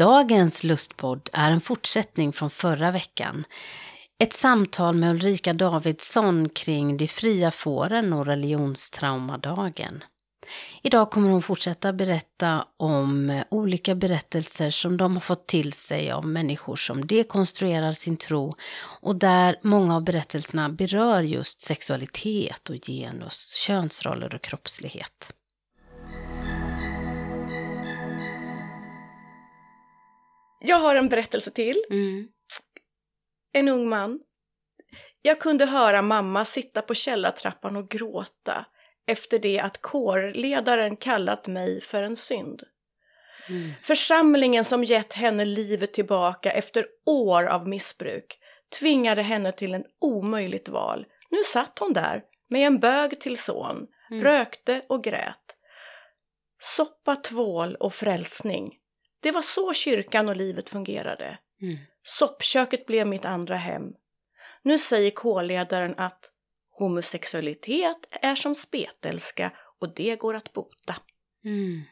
Dagens 0.00 0.64
lustpodd 0.64 1.30
är 1.32 1.50
en 1.50 1.60
fortsättning 1.60 2.32
från 2.32 2.50
förra 2.50 2.90
veckan. 2.90 3.44
Ett 4.18 4.32
samtal 4.32 4.96
med 4.96 5.10
Ulrika 5.10 5.52
Davidsson 5.52 6.48
kring 6.48 6.96
de 6.96 7.08
fria 7.08 7.50
fåren 7.50 8.12
och 8.12 8.26
religionstraumadagen. 8.26 10.04
Idag 10.82 11.10
kommer 11.10 11.30
hon 11.30 11.42
fortsätta 11.42 11.92
berätta 11.92 12.66
om 12.76 13.42
olika 13.50 13.94
berättelser 13.94 14.70
som 14.70 14.96
de 14.96 15.12
har 15.12 15.20
fått 15.20 15.46
till 15.46 15.72
sig 15.72 16.10
av 16.10 16.26
människor 16.26 16.76
som 16.76 17.06
dekonstruerar 17.06 17.92
sin 17.92 18.16
tro 18.16 18.52
och 19.00 19.16
där 19.16 19.56
många 19.62 19.96
av 19.96 20.04
berättelserna 20.04 20.68
berör 20.68 21.22
just 21.22 21.60
sexualitet 21.60 22.70
och 22.70 22.76
genus, 22.86 23.54
könsroller 23.66 24.34
och 24.34 24.42
kroppslighet. 24.42 25.32
Jag 30.60 30.76
har 30.76 30.96
en 30.96 31.08
berättelse 31.08 31.50
till. 31.50 31.84
Mm. 31.90 32.28
En 33.52 33.68
ung 33.68 33.88
man. 33.88 34.20
Jag 35.22 35.40
kunde 35.40 35.66
höra 35.66 36.02
mamma 36.02 36.44
sitta 36.44 36.82
på 36.82 36.94
källartrappan 36.94 37.76
och 37.76 37.88
gråta 37.88 38.66
efter 39.06 39.38
det 39.38 39.60
att 39.60 39.82
kårledaren 39.82 40.96
kallat 40.96 41.46
mig 41.46 41.80
för 41.80 42.02
en 42.02 42.16
synd. 42.16 42.62
Mm. 43.48 43.70
Församlingen 43.82 44.64
som 44.64 44.84
gett 44.84 45.12
henne 45.12 45.44
livet 45.44 45.92
tillbaka 45.92 46.50
efter 46.52 46.86
år 47.06 47.46
av 47.46 47.68
missbruk 47.68 48.38
tvingade 48.78 49.22
henne 49.22 49.52
till 49.52 49.74
en 49.74 49.84
omöjligt 50.00 50.68
val. 50.68 51.06
Nu 51.30 51.38
satt 51.44 51.78
hon 51.78 51.92
där 51.92 52.22
med 52.48 52.66
en 52.66 52.78
bög 52.78 53.20
till 53.20 53.38
son, 53.38 53.86
Mm. 54.10 54.24
rökte 54.24 54.82
och 54.88 55.04
grät. 55.04 55.56
Soppa, 56.58 57.16
tvål 57.16 57.74
och 57.74 57.94
frälsning. 57.94 58.76
Det 59.20 59.30
var 59.30 59.42
så 59.42 59.72
kyrkan 59.72 60.28
och 60.28 60.36
livet 60.36 60.68
fungerade. 60.70 61.38
Mm. 61.62 61.76
Soppköket 62.02 62.86
blev 62.86 63.06
mitt 63.06 63.24
andra 63.24 63.56
hem. 63.56 63.92
Nu 64.62 64.78
säger 64.78 65.10
K-ledaren 65.10 65.94
att 65.96 66.30
homosexualitet 66.78 68.08
är 68.10 68.34
som 68.34 68.54
spetälska 68.54 69.52
och 69.80 69.94
det 69.94 70.16
går 70.16 70.34
att 70.34 70.52
bota. 70.52 70.96
Mm. 71.44 71.82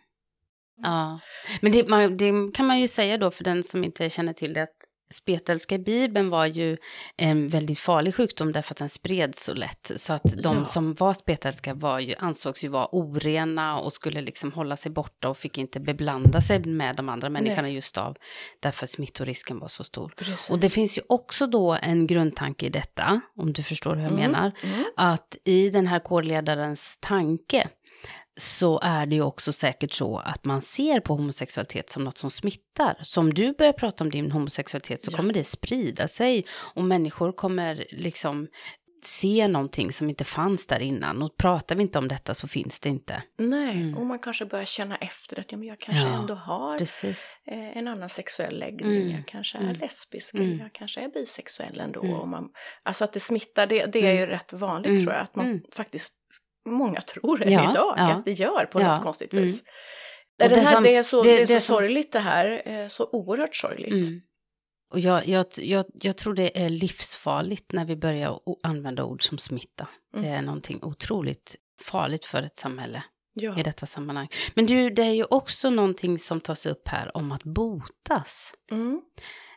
Ja, 0.82 1.20
men 1.60 1.72
det, 1.72 1.88
man, 1.88 2.16
det 2.16 2.32
kan 2.54 2.66
man 2.66 2.80
ju 2.80 2.88
säga 2.88 3.18
då 3.18 3.30
för 3.30 3.44
den 3.44 3.62
som 3.62 3.84
inte 3.84 4.10
känner 4.10 4.32
till 4.32 4.52
det 4.52 4.62
att 4.62 4.77
spetälska 5.11 5.75
i 5.75 5.78
Bibeln 5.78 6.31
var 6.31 6.47
ju 6.47 6.77
en 7.17 7.48
väldigt 7.48 7.78
farlig 7.78 8.14
sjukdom 8.14 8.53
därför 8.53 8.75
att 8.75 8.78
den 8.78 8.89
spreds 8.89 9.45
så 9.45 9.55
lätt. 9.55 9.91
Så 9.97 10.12
att 10.12 10.23
de 10.42 10.56
Ja. 10.59 10.64
som 10.64 10.95
var 10.95 11.12
spetälska 11.14 11.75
var 11.75 11.98
ju, 12.01 12.14
ansågs 12.19 12.64
ju 12.64 12.69
vara 12.69 12.89
orena 12.92 13.79
och 13.80 13.92
skulle 13.92 14.20
liksom 14.20 14.52
hålla 14.52 14.77
sig 14.77 14.92
borta 14.92 15.29
och 15.29 15.39
fick 15.39 15.58
inte 15.58 15.80
beblanda 15.80 16.41
sig 16.41 16.64
med 16.64 16.97
de 16.97 17.08
andra 17.08 17.29
människorna 17.30 17.68
just 17.70 17.98
av 17.98 18.17
därför 18.61 18.86
smittorisken 18.86 19.58
var 19.58 19.68
så 19.68 19.85
stor. 19.85 20.13
Precis. 20.17 20.51
Och 20.51 20.58
det 20.58 20.70
finns 20.70 20.98
ju 20.98 21.02
också 21.08 21.47
då 21.47 21.79
en 21.83 22.07
grundtanke 22.07 22.67
i 22.67 22.68
detta, 22.70 23.20
om 23.36 23.52
du 23.52 23.63
förstår 23.63 23.95
hur 23.95 24.02
jag 24.02 24.13
Mm, 24.13 24.30
menar, 24.30 24.52
mm. 24.63 24.85
att 24.97 25.36
i 25.45 25.70
den 25.70 25.86
här 25.86 25.98
kårledarens 25.98 26.98
tanke 27.01 27.68
så 28.38 28.80
är 28.82 29.06
det 29.06 29.14
ju 29.14 29.22
också 29.22 29.52
säkert 29.52 29.92
så 29.92 30.18
att 30.18 30.44
man 30.44 30.62
ser 30.62 31.00
på 31.00 31.14
homosexualitet 31.14 31.90
som 31.90 32.04
något 32.04 32.18
som 32.18 32.30
smittar. 32.30 32.98
Så 33.02 33.20
om 33.20 33.34
du 33.34 33.52
börjar 33.52 33.72
prata 33.72 34.04
om 34.04 34.10
din 34.10 34.32
homosexualitet 34.32 35.00
så 35.00 35.10
Ja. 35.12 35.16
kommer 35.16 35.34
det 35.34 35.44
sprida 35.44 36.08
sig 36.08 36.46
och 36.74 36.84
människor 36.84 37.32
kommer 37.32 37.86
liksom 37.90 38.48
se 39.02 39.48
någonting 39.48 39.92
som 39.92 40.08
inte 40.10 40.24
fanns 40.24 40.66
där 40.66 40.80
innan. 40.80 41.22
Och 41.22 41.36
pratar 41.36 41.76
vi 41.76 41.82
inte 41.82 41.98
om 41.98 42.08
detta 42.08 42.34
så 42.34 42.48
finns 42.48 42.80
det 42.80 42.88
inte. 42.88 43.22
Nej, 43.38 43.76
Mm. 43.76 43.96
och 43.98 44.06
man 44.06 44.18
kanske 44.18 44.44
börjar 44.46 44.64
känna 44.64 44.96
efter 44.96 45.40
att 45.40 45.52
ja, 45.52 45.58
men 45.58 45.68
jag 45.68 45.78
kanske 45.80 46.02
Ja, 46.02 46.20
ändå 46.20 46.34
har 46.34 46.78
Precis. 46.78 47.40
eh, 47.46 47.76
en 47.78 47.88
annan 47.88 48.08
sexuell 48.08 48.58
läggning. 48.58 48.96
Mm, 48.96 49.10
Jag 49.10 49.26
kanske 49.26 49.58
är 49.58 49.62
mm, 49.62 49.76
lesbisk, 49.76 50.34
mm. 50.34 50.58
jag 50.58 50.72
kanske 50.72 51.00
är 51.00 51.08
bisexuell 51.08 51.80
ändå. 51.80 52.02
Mm. 52.02 52.14
Och 52.14 52.28
man, 52.28 52.48
alltså 52.82 53.05
att 53.05 53.12
det 53.12 53.20
smittar, 53.20 53.66
det, 53.66 53.86
det 53.86 53.98
är 53.98 54.02
Mm. 54.12 54.16
ju 54.16 54.26
rätt 54.26 54.52
vanligt 54.52 54.90
Mm, 54.90 55.02
tror 55.05 55.14
jag. 55.14 55.22
Att 55.22 55.36
man 55.36 55.62
faktiskt, 55.76 56.14
många 56.70 57.01
tror 57.01 57.39
det 57.39 57.51
Ja, 57.51 57.70
idag, 57.70 57.95
ja. 57.96 58.12
att 58.12 58.24
det 58.24 58.33
gör 58.33 58.64
på 58.64 58.80
Ja, 58.80 58.95
något 58.95 59.05
konstigt 59.05 59.33
mm. 59.33 59.45
vis. 59.45 59.61
Och 59.62 59.68
Det, 60.39 60.48
det 60.48 60.61
här, 60.61 60.73
som- 60.74 60.83
det 60.83 60.95
är 60.96 61.02
så, 61.02 61.23
det- 61.23 61.36
det, 61.36 61.42
är 61.42 61.46
så 61.46 61.52
det 61.52 61.61
som- 61.61 61.74
sorgligt 61.77 62.12
det 62.12 62.18
här, 62.18 62.62
eh, 62.64 62.89
så 62.89 63.08
oerhört 63.12 63.56
sorgligt. 63.56 63.92
Mm. 64.08 64.20
Och 64.90 65.01
jag, 65.01 65.29
jag, 65.29 65.46
jag, 65.56 65.84
jag 65.95 66.17
tror 66.17 66.34
det 66.34 66.62
är 66.64 66.70
livsfarligt 66.70 67.73
när 67.73 67.84
vi 67.84 67.96
börjar 67.96 68.39
använda 68.62 69.05
ord 69.05 69.23
som 69.29 69.39
smitta. 69.39 69.89
Det 70.12 70.18
Mm. 70.18 70.33
är 70.33 70.42
någonting 70.42 70.79
otroligt 70.83 71.56
farligt 71.83 72.24
för 72.24 72.42
ett 72.42 72.56
samhälle 72.56 73.02
Ja. 73.35 73.58
i 73.61 73.62
detta 73.62 73.86
sammanhang. 73.86 74.29
Men 74.55 74.67
du, 74.67 74.90
det 74.90 75.02
är 75.02 75.12
ju 75.14 75.24
också 75.24 75.70
någonting 75.70 76.18
som 76.18 76.40
tas 76.40 76.67
upp 76.67 76.89
här 76.89 77.17
om 77.17 77.33
att 77.33 77.42
botas. 77.45 78.52
Mm. 78.70 79.00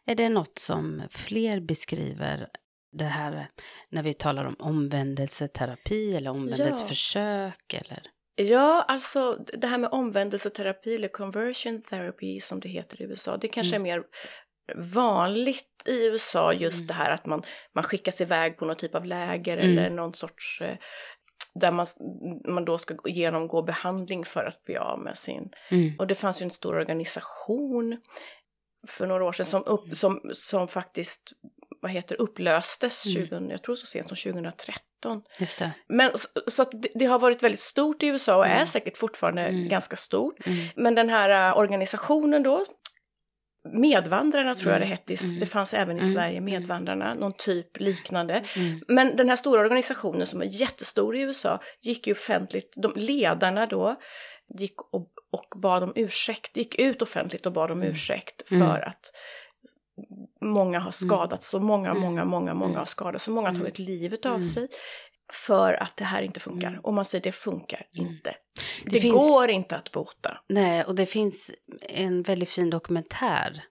Är 0.06 0.16
det 0.16 0.30
något 0.30 0.58
som 0.60 1.04
fler 1.10 1.60
beskriver 1.60 2.48
det 2.92 3.04
här 3.06 3.48
när 3.90 4.04
vi 4.04 4.14
talar 4.14 4.46
om 4.46 4.56
omvändelseterapi 4.60 6.16
eller 6.16 6.30
omvändelseförsök 6.30 7.74
eller? 7.74 8.02
Ja, 8.36 8.86
alltså 8.88 9.34
det 9.54 9.68
här 9.68 9.78
med 9.78 9.90
omvändelseterapi 9.92 10.96
eller 10.96 11.08
conversion 11.08 11.82
therapy 11.82 12.40
som 12.40 12.60
det 12.60 12.70
heter 12.70 13.02
i 13.02 13.06
USA, 13.06 13.38
det 13.38 13.48
kanske 13.48 13.76
Mm. 13.76 13.86
är 13.92 13.96
mer 13.98 14.04
vanligt 14.76 15.84
i 15.86 16.06
USA 16.08 16.54
just 16.54 16.78
Mm. 16.78 16.88
det 16.88 16.94
här 16.94 17.12
att 17.12 17.26
man, 17.26 17.44
man 17.76 17.84
skickas 17.84 18.22
iväg 18.22 18.58
på 18.58 18.66
någon 18.66 18.76
typ 18.76 18.96
av 18.96 19.06
läger 19.06 19.58
Mm. 19.58 19.78
eller 19.78 19.90
någon 19.90 20.14
sorts 20.14 20.62
eh, 20.62 20.78
där 21.56 21.72
man, 21.72 21.86
man 22.48 22.66
då 22.66 22.78
ska 22.78 22.94
gå- 22.94 23.10
genomgå 23.10 23.62
behandling 23.62 24.26
för 24.26 24.46
att 24.46 24.64
bli 24.64 24.78
av 24.78 25.00
med 25.00 25.18
sin... 25.18 25.50
Mm. 25.72 25.96
Och 26.00 26.08
det 26.08 26.16
fanns 26.16 26.42
ju 26.42 26.44
en 26.44 26.52
stor 26.52 26.76
organisation 26.76 27.98
för 28.88 29.08
några 29.08 29.26
år 29.26 29.32
sedan 29.32 29.46
som, 29.46 29.64
upp, 29.66 29.96
som, 29.96 30.22
som 30.34 30.68
faktiskt 30.68 31.32
vad 31.82 31.92
heter, 31.92 32.22
upplöstes, 32.22 33.06
Mm. 33.16 33.28
20, 33.28 33.52
jag 33.52 33.64
tror 33.64 33.76
så 33.76 33.86
sent 33.86 34.08
som 34.08 34.18
2013. 34.34 35.22
Just 35.40 35.58
det. 35.58 35.72
Men 35.88 36.18
så, 36.18 36.28
så 36.48 36.62
att 36.62 36.72
det, 36.72 36.90
det 36.96 37.06
har 37.06 37.20
varit 37.20 37.44
väldigt 37.44 37.60
stort 37.60 38.04
i 38.04 38.08
USA 38.08 38.36
och 38.38 38.46
är 38.46 38.56
Mm. 38.56 38.68
säkert 38.68 38.98
fortfarande 38.98 39.42
Mm. 39.42 39.68
ganska 39.70 39.96
stort. 39.96 40.48
Mm. 40.48 40.68
Men 40.76 40.96
den 40.96 41.10
här 41.10 41.50
äh, 41.52 41.58
organisationen 41.58 42.44
då, 42.44 42.66
Medvandrarna 43.74 44.56
tror 44.56 44.72
jag 44.72 44.82
det 44.82 44.86
Mm. 44.86 44.98
hette, 44.98 45.14
i- 45.14 45.18
Mm. 45.28 45.40
det 45.40 45.46
fanns 45.46 45.74
även 45.74 45.98
i 45.98 46.00
Mm. 46.02 46.14
Sverige, 46.14 46.42
Medvandrarna, 46.42 47.14
någon 47.14 47.32
typ 47.32 47.80
liknande. 47.80 48.44
Mm. 48.56 48.82
Men 48.88 49.16
den 49.16 49.30
här 49.30 49.36
stora 49.36 49.62
organisationen 49.62 50.28
som 50.28 50.42
är 50.42 50.46
jättestor 50.46 51.16
i 51.16 51.22
USA 51.22 51.60
gick 51.82 52.08
ju 52.08 52.14
offentligt, 52.14 52.74
de 52.78 52.94
ledarna 52.96 53.66
då 53.66 53.96
gick 54.60 54.82
och, 54.82 55.12
och 55.32 55.60
bad 55.62 55.84
om 55.84 55.94
ursäkt, 55.96 56.58
gick 56.58 56.76
ut 56.80 57.02
offentligt 57.02 57.46
och 57.46 57.52
bad 57.54 57.72
om 57.72 57.78
Mm. 57.82 57.92
ursäkt 57.92 58.48
för 58.48 58.56
Mm. 58.56 58.70
att 58.72 59.12
många 60.42 60.80
har 60.80 60.92
skadats, 60.92 61.48
så 61.48 61.60
många, 61.60 61.90
Mm. 61.90 62.02
många, 62.02 62.26
många, 62.26 62.54
många 62.54 62.70
Mm. 62.70 62.78
har 62.80 62.86
skadats, 62.86 63.24
så 63.24 63.32
många 63.32 63.48
har 63.48 63.56
Mm. 63.56 63.62
tagit 63.62 63.80
livet 63.80 64.26
av 64.26 64.32
Mm. 64.36 64.44
sig 64.44 64.68
för 65.34 65.74
att 65.84 65.98
det 65.98 66.04
här 66.04 66.22
inte 66.22 66.40
funkar. 66.40 66.68
Mm. 66.68 66.80
Och 66.80 66.94
man 66.94 67.06
säger 67.06 67.24
det 67.24 67.32
funkar 67.32 67.86
Mm. 67.98 68.08
inte. 68.12 68.36
Det 68.84 68.90
Det, 68.90 69.00
finns- 69.00 69.14
går 69.30 69.50
inte 69.50 69.76
att 69.76 69.92
bota. 69.92 70.38
Nej, 70.50 70.84
och 70.84 70.96
det 70.96 71.06
finns 71.06 71.52
en 71.82 72.22
väldigt 72.24 72.50
fin 72.50 72.70
dokumentär 72.70 73.64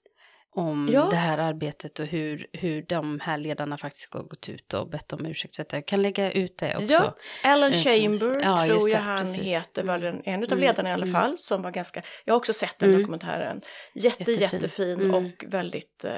om 0.56 0.88
Ja. 0.92 1.06
det 1.10 1.16
här 1.16 1.38
arbetet 1.38 1.98
och 2.00 2.06
hur, 2.06 2.46
hur 2.52 2.82
de 2.88 3.20
här 3.20 3.38
ledarna 3.38 3.76
faktiskt 3.78 4.14
har 4.14 4.22
gått 4.22 4.48
ut 4.48 4.74
och 4.74 4.90
bett 4.90 5.12
om 5.12 5.26
ursäkt 5.26 5.56
för 5.56 5.62
detta. 5.62 5.76
Jag 5.76 5.86
kan 5.86 6.02
lägga 6.02 6.32
ut 6.32 6.58
det 6.58 6.76
också. 6.76 6.92
Ja, 6.92 7.16
Alan 7.44 7.70
Eh, 7.70 7.74
Chamber 7.76 8.40
ja, 8.42 8.56
tror 8.66 8.86
det, 8.86 8.92
jag 8.92 9.00
han 9.00 9.18
precis. 9.18 9.42
heter, 9.42 9.84
var 9.84 9.98
den, 9.98 10.22
en 10.24 10.42
av 10.44 10.52
Mm, 10.52 10.58
ledarna 10.58 10.90
i 10.90 10.92
alla 10.92 11.06
mm. 11.06 11.20
fall, 11.20 11.38
som 11.38 11.62
var 11.62 11.70
ganska, 11.70 12.02
jag 12.24 12.34
har 12.34 12.38
också 12.38 12.52
sett 12.52 12.78
den 12.78 12.88
Mm. 12.88 13.00
dokumentären. 13.02 13.60
Jätte, 13.94 14.32
Jättefin. 14.32 14.40
jättefin 14.60 15.00
Mm. 15.00 15.14
och 15.14 15.44
väldigt 15.48 16.04
eh, 16.04 16.12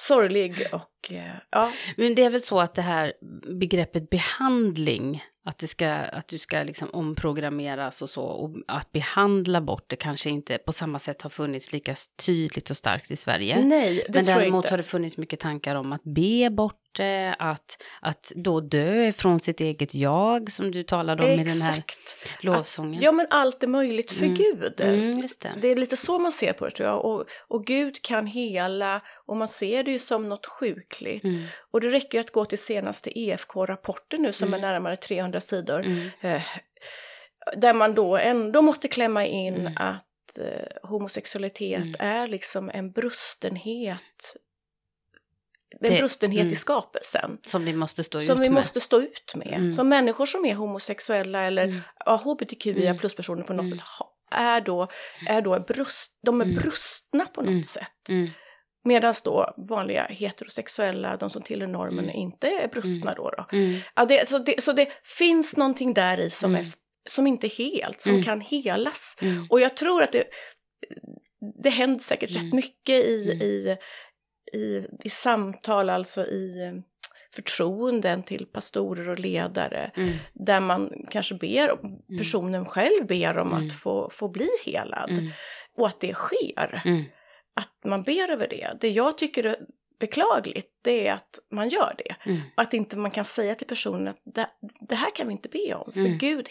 sorglig 0.00 0.66
och 0.72 1.12
eh, 1.12 1.34
ja. 1.50 1.72
Men 1.96 2.14
det 2.14 2.24
är 2.24 2.30
väl 2.30 2.40
så 2.40 2.60
att 2.60 2.74
det 2.74 2.82
här 2.82 3.12
begreppet 3.60 4.10
behandling 4.10 5.22
Att, 5.44 5.58
det 5.58 5.66
ska, 5.68 5.88
att 5.90 6.28
du 6.28 6.38
ska 6.38 6.62
liksom 6.62 6.90
omprogrammeras 6.92 8.02
och 8.02 8.10
så. 8.10 8.22
Och 8.22 8.56
att 8.68 8.92
behandla 8.92 9.60
bort 9.60 9.84
det 9.86 9.96
kanske 9.96 10.30
inte 10.30 10.58
på 10.58 10.72
samma 10.72 10.98
sätt 10.98 11.22
har 11.22 11.30
funnits 11.30 11.72
lika 11.72 11.94
tydligt 12.26 12.70
och 12.70 12.76
starkt 12.76 13.10
i 13.10 13.16
Sverige. 13.16 13.64
Nej, 13.64 13.94
det 13.94 14.14
Men 14.14 14.24
tror 14.24 14.28
jag 14.28 14.38
däremot 14.42 14.64
inte. 14.64 14.72
har 14.72 14.78
det 14.78 14.82
funnits 14.82 15.16
mycket 15.16 15.40
tankar 15.40 15.74
om 15.74 15.92
att 15.92 16.04
be 16.04 16.50
bort 16.50 16.81
att, 17.38 17.82
att 18.00 18.32
då 18.36 18.60
dö 18.60 19.12
från 19.12 19.40
sitt 19.40 19.60
eget 19.60 19.94
jag, 19.94 20.52
som 20.52 20.70
du 20.70 20.82
talade 20.82 21.22
om 21.24 21.30
i 21.30 21.36
den 21.36 21.46
här 21.60 21.78
Exakt. 21.78 21.98
lovsången. 22.40 23.00
Ja, 23.02 23.12
men 23.12 23.26
allt 23.30 23.62
är 23.62 23.66
möjligt 23.66 24.12
för 24.12 24.24
Mm. 24.24 24.34
Gud. 24.34 24.80
Mm, 24.80 25.20
det. 25.40 25.52
Det 25.62 25.68
är 25.68 25.76
lite 25.76 25.96
så 25.96 26.18
man 26.18 26.32
ser 26.32 26.52
på 26.52 26.64
det 26.64 26.70
tror 26.70 26.88
jag. 26.88 27.04
Och, 27.04 27.24
och 27.48 27.64
Gud 27.66 28.02
kan 28.02 28.26
hela 28.26 29.00
och 29.26 29.36
man 29.36 29.48
ser 29.48 29.82
det 29.84 29.90
ju 29.90 29.98
som 29.98 30.28
något 30.28 30.46
sjukligt. 30.46 31.24
Mm, 31.24 31.44
Och 31.70 31.80
det 31.80 31.88
räcker 31.90 32.18
ju 32.18 32.24
att 32.24 32.32
gå 32.32 32.44
till 32.44 32.58
senaste 32.58 33.18
EFK-rapporten 33.18 34.22
nu 34.22 34.32
som 34.32 34.48
Mm. 34.48 34.64
är 34.64 34.72
närmare 34.72 34.96
300 34.96 35.40
sidor. 35.40 35.80
mm, 35.80 36.08
Eh, 36.20 36.42
där 37.56 37.74
man 37.74 37.94
då 37.94 38.16
ändå 38.16 38.62
måste 38.62 38.88
klämma 38.88 39.26
in 39.26 39.54
Mm. 39.56 39.72
att 39.76 40.38
eh, 40.40 40.88
homosexualitet 40.88 41.82
Mm. 41.82 41.94
är 41.98 42.28
liksom 42.28 42.70
en 42.74 42.92
brustenhet. 42.92 44.36
En 45.80 45.90
Det- 45.92 45.98
brustenhet 45.98 46.40
mm. 46.40 46.52
i 46.52 46.56
skapelsen. 46.56 47.38
som 47.46 47.64
vi 47.64 47.72
måste 47.72 48.04
stå 48.04 48.18
Som 48.18 48.38
ut 48.38 48.44
vi 48.46 48.50
med. 48.50 48.54
måste 48.60 48.80
stå 48.80 49.00
ut 49.00 49.32
med. 49.34 49.48
Mm. 49.54 49.72
Som 49.72 49.88
människor 49.88 50.26
som 50.26 50.44
är 50.44 50.54
homosexuella 50.54 51.42
eller 51.42 51.64
Mm. 51.64 51.80
ja, 52.06 52.16
hbtqia 52.16 52.72
Mm. 52.86 52.98
plus-personer 52.98 53.42
på 53.44 53.52
något 53.52 53.66
Mm. 53.66 53.78
sätt 53.78 53.86
är 54.30 54.60
då, 54.60 54.88
är 55.28 55.40
då 55.42 55.60
brust, 55.60 56.18
de 56.26 56.40
är 56.40 56.44
Mm. 56.44 56.56
brustna 56.56 57.26
på 57.26 57.42
något 57.42 57.66
sätt. 57.66 57.88
Medan 58.84 59.14
då 59.24 59.54
vanliga 59.56 60.04
heterosexuella, 60.10 61.16
de 61.16 61.30
som 61.30 61.42
tillhör 61.42 61.68
normen, 61.68 62.10
inte 62.10 62.48
är 62.48 62.68
brustna 62.68 63.14
då. 63.14 63.30
då. 63.30 63.44
Ja, 63.94 64.04
det, 64.04 64.28
så, 64.28 64.38
det, 64.38 64.62
så 64.64 64.72
det 64.72 64.88
finns 65.18 65.56
någonting 65.56 65.94
där 65.94 66.20
i 66.20 66.30
som, 66.30 66.54
är, 66.56 66.66
som 67.08 67.26
inte 67.26 67.46
är 67.46 67.50
helt, 67.80 68.00
som 68.00 68.22
kan 68.22 68.40
helas. 68.40 69.16
Och 69.50 69.60
jag 69.60 69.76
tror 69.76 70.02
att 70.02 70.12
det, 70.12 70.24
det 71.62 71.70
händer 71.70 71.98
säkert 72.00 72.30
Mm. 72.30 72.44
rätt 72.44 72.52
mycket 72.54 73.04
i, 73.04 73.30
Mm. 73.32 73.42
i, 73.42 73.76
i, 74.52 74.86
i 75.04 75.08
samtal, 75.08 75.90
alltså 75.90 76.26
i 76.26 76.62
eh, 76.62 76.72
förtroenden 77.34 78.22
till 78.22 78.46
pastorer 78.46 79.08
och 79.08 79.18
ledare. 79.18 79.90
mm, 79.96 80.12
Där 80.32 80.60
man 80.60 80.92
kanske 81.10 81.34
ber, 81.34 81.70
personen 82.18 82.64
själv 82.66 83.06
ber 83.06 83.38
om 83.38 83.52
Mm. 83.52 83.66
att 83.66 83.72
få, 83.72 84.10
få 84.12 84.28
bli 84.28 84.48
helad. 84.64 85.10
mm, 85.10 85.28
Och 85.76 85.86
att 85.86 86.00
det 86.00 86.14
sker. 86.14 86.82
mm, 86.84 87.02
Att 87.54 87.84
man 87.84 88.02
ber 88.02 88.30
över 88.30 88.48
det. 88.48 88.76
Det 88.80 88.88
jag 88.90 89.18
tycker 89.18 89.44
är 89.46 89.56
beklagligt, 90.00 90.70
det 90.82 91.06
är 91.08 91.12
att 91.12 91.38
man 91.50 91.68
gör 91.68 91.94
det. 91.98 92.16
mm, 92.30 92.40
Att 92.54 92.74
inte 92.74 92.96
man 92.96 93.10
kan 93.10 93.24
säga 93.24 93.54
till 93.54 93.66
personen 93.66 94.08
att 94.08 94.20
det, 94.24 94.46
det 94.88 94.94
här 94.94 95.10
kan 95.14 95.26
vi 95.26 95.32
inte 95.32 95.48
be 95.48 95.74
om. 95.74 95.92
För 95.92 96.00
Mm. 96.00 96.18
Gud, 96.18 96.48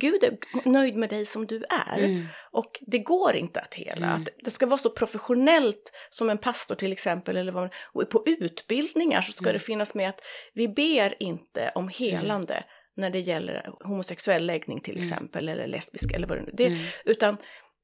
Gud 0.00 0.24
är 0.24 0.38
nöjd 0.68 0.96
med 0.96 1.10
dig 1.10 1.26
som 1.26 1.46
du 1.46 1.64
är. 1.88 1.98
mm, 1.98 2.26
Och 2.52 2.70
det 2.86 2.98
går 2.98 3.36
inte 3.36 3.60
att 3.60 3.74
hela. 3.74 4.06
Mm. 4.06 4.22
Att 4.22 4.28
det 4.44 4.50
ska 4.50 4.66
vara 4.66 4.78
så 4.78 4.90
professionellt 4.90 5.92
som 6.10 6.30
en 6.30 6.38
pastor 6.38 6.74
till 6.74 6.92
exempel. 6.92 7.36
Eller 7.36 7.52
vad, 7.52 7.72
och 7.92 8.10
på 8.10 8.22
utbildningar 8.26 9.20
så 9.22 9.32
ska 9.32 9.44
Mm. 9.44 9.52
det 9.52 9.58
finnas 9.58 9.94
med 9.94 10.08
att 10.08 10.20
vi 10.54 10.68
ber 10.68 11.22
inte 11.22 11.72
om 11.74 11.88
helande 11.88 12.64
när 12.96 13.10
det 13.10 13.20
gäller 13.20 13.70
homosexuell 13.84 14.46
läggning 14.46 14.80
till 14.80 14.94
Mm. 14.96 15.02
exempel. 15.08 15.48
Eller 15.48 15.66
lesbisk 15.66 16.12
eller 16.12 16.26
vad 16.26 16.38
det 16.38 16.42
nu 16.42 16.50
det, 16.54 16.66
mm, 16.66 16.78
Utan 17.04 17.36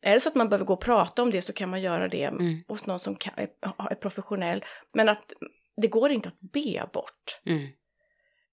är 0.02 0.14
det 0.14 0.20
så 0.20 0.28
att 0.28 0.34
man 0.34 0.48
behöver 0.48 0.64
gå 0.66 0.72
och 0.72 0.80
prata 0.80 1.22
om 1.22 1.30
det 1.30 1.42
så 1.42 1.52
kan 1.52 1.68
man 1.68 1.82
göra 1.82 2.08
det 2.08 2.24
Mm. 2.24 2.64
hos 2.68 2.86
någon 2.86 2.98
som 2.98 3.16
kan, 3.16 3.32
är, 3.36 3.48
är 3.90 3.94
professionell. 3.94 4.64
Men 4.94 5.08
att 5.08 5.32
det 5.82 5.86
går 5.88 6.10
inte 6.10 6.28
att 6.28 6.40
be 6.52 6.86
bort. 6.92 7.40
mm, 7.46 7.68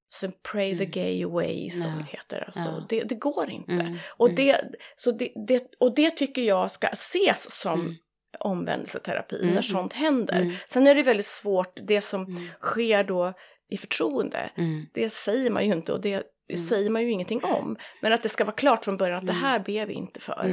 Så 0.09 0.31
pray 0.51 0.77
the 0.77 0.83
Mm. 0.83 0.91
gay 0.91 1.23
away 1.23 1.69
som 1.69 1.89
Ja. 1.91 1.97
det 1.97 2.03
heter. 2.17 2.43
Alltså, 2.45 2.59
Ja. 2.69 2.85
det, 2.89 3.01
det 3.03 3.15
går 3.15 3.49
inte. 3.49 3.71
mm, 3.71 3.97
Och, 4.17 4.27
mm, 4.29 4.35
det, 4.35 4.61
så 4.95 5.11
det, 5.11 5.31
det, 5.47 5.71
och 5.79 5.95
det 5.95 6.11
tycker 6.11 6.41
jag 6.41 6.71
ska 6.71 6.87
ses 6.87 7.51
som 7.51 7.81
Mm. 7.81 7.95
omvändelseterapi 8.39 9.35
Mm, 9.35 9.45
när 9.47 9.51
mm. 9.51 9.63
sånt 9.63 9.93
händer. 9.93 10.59
Sen 10.69 10.87
är 10.87 10.95
det 10.95 11.03
väldigt 11.03 11.25
svårt, 11.25 11.79
det 11.87 12.01
som 12.01 12.49
sker 12.61 13.03
då 13.03 13.33
i 13.69 13.77
förtroende, 13.77 14.51
det 14.93 15.09
säger 15.09 15.49
man 15.49 15.65
ju 15.65 15.73
inte 15.73 15.93
och 15.93 16.01
det 16.01 16.23
säger 16.57 16.89
man 16.89 17.01
ju 17.03 17.11
ingenting 17.11 17.43
om. 17.43 17.77
Men 18.01 18.13
att 18.13 18.23
det 18.23 18.29
ska 18.29 18.45
vara 18.45 18.55
klart 18.55 18.83
från 18.85 18.97
början 18.97 19.17
att 19.17 19.27
det 19.27 19.33
här 19.33 19.59
ber 19.59 19.85
vi 19.85 19.93
inte 19.93 20.19
för. 20.21 20.51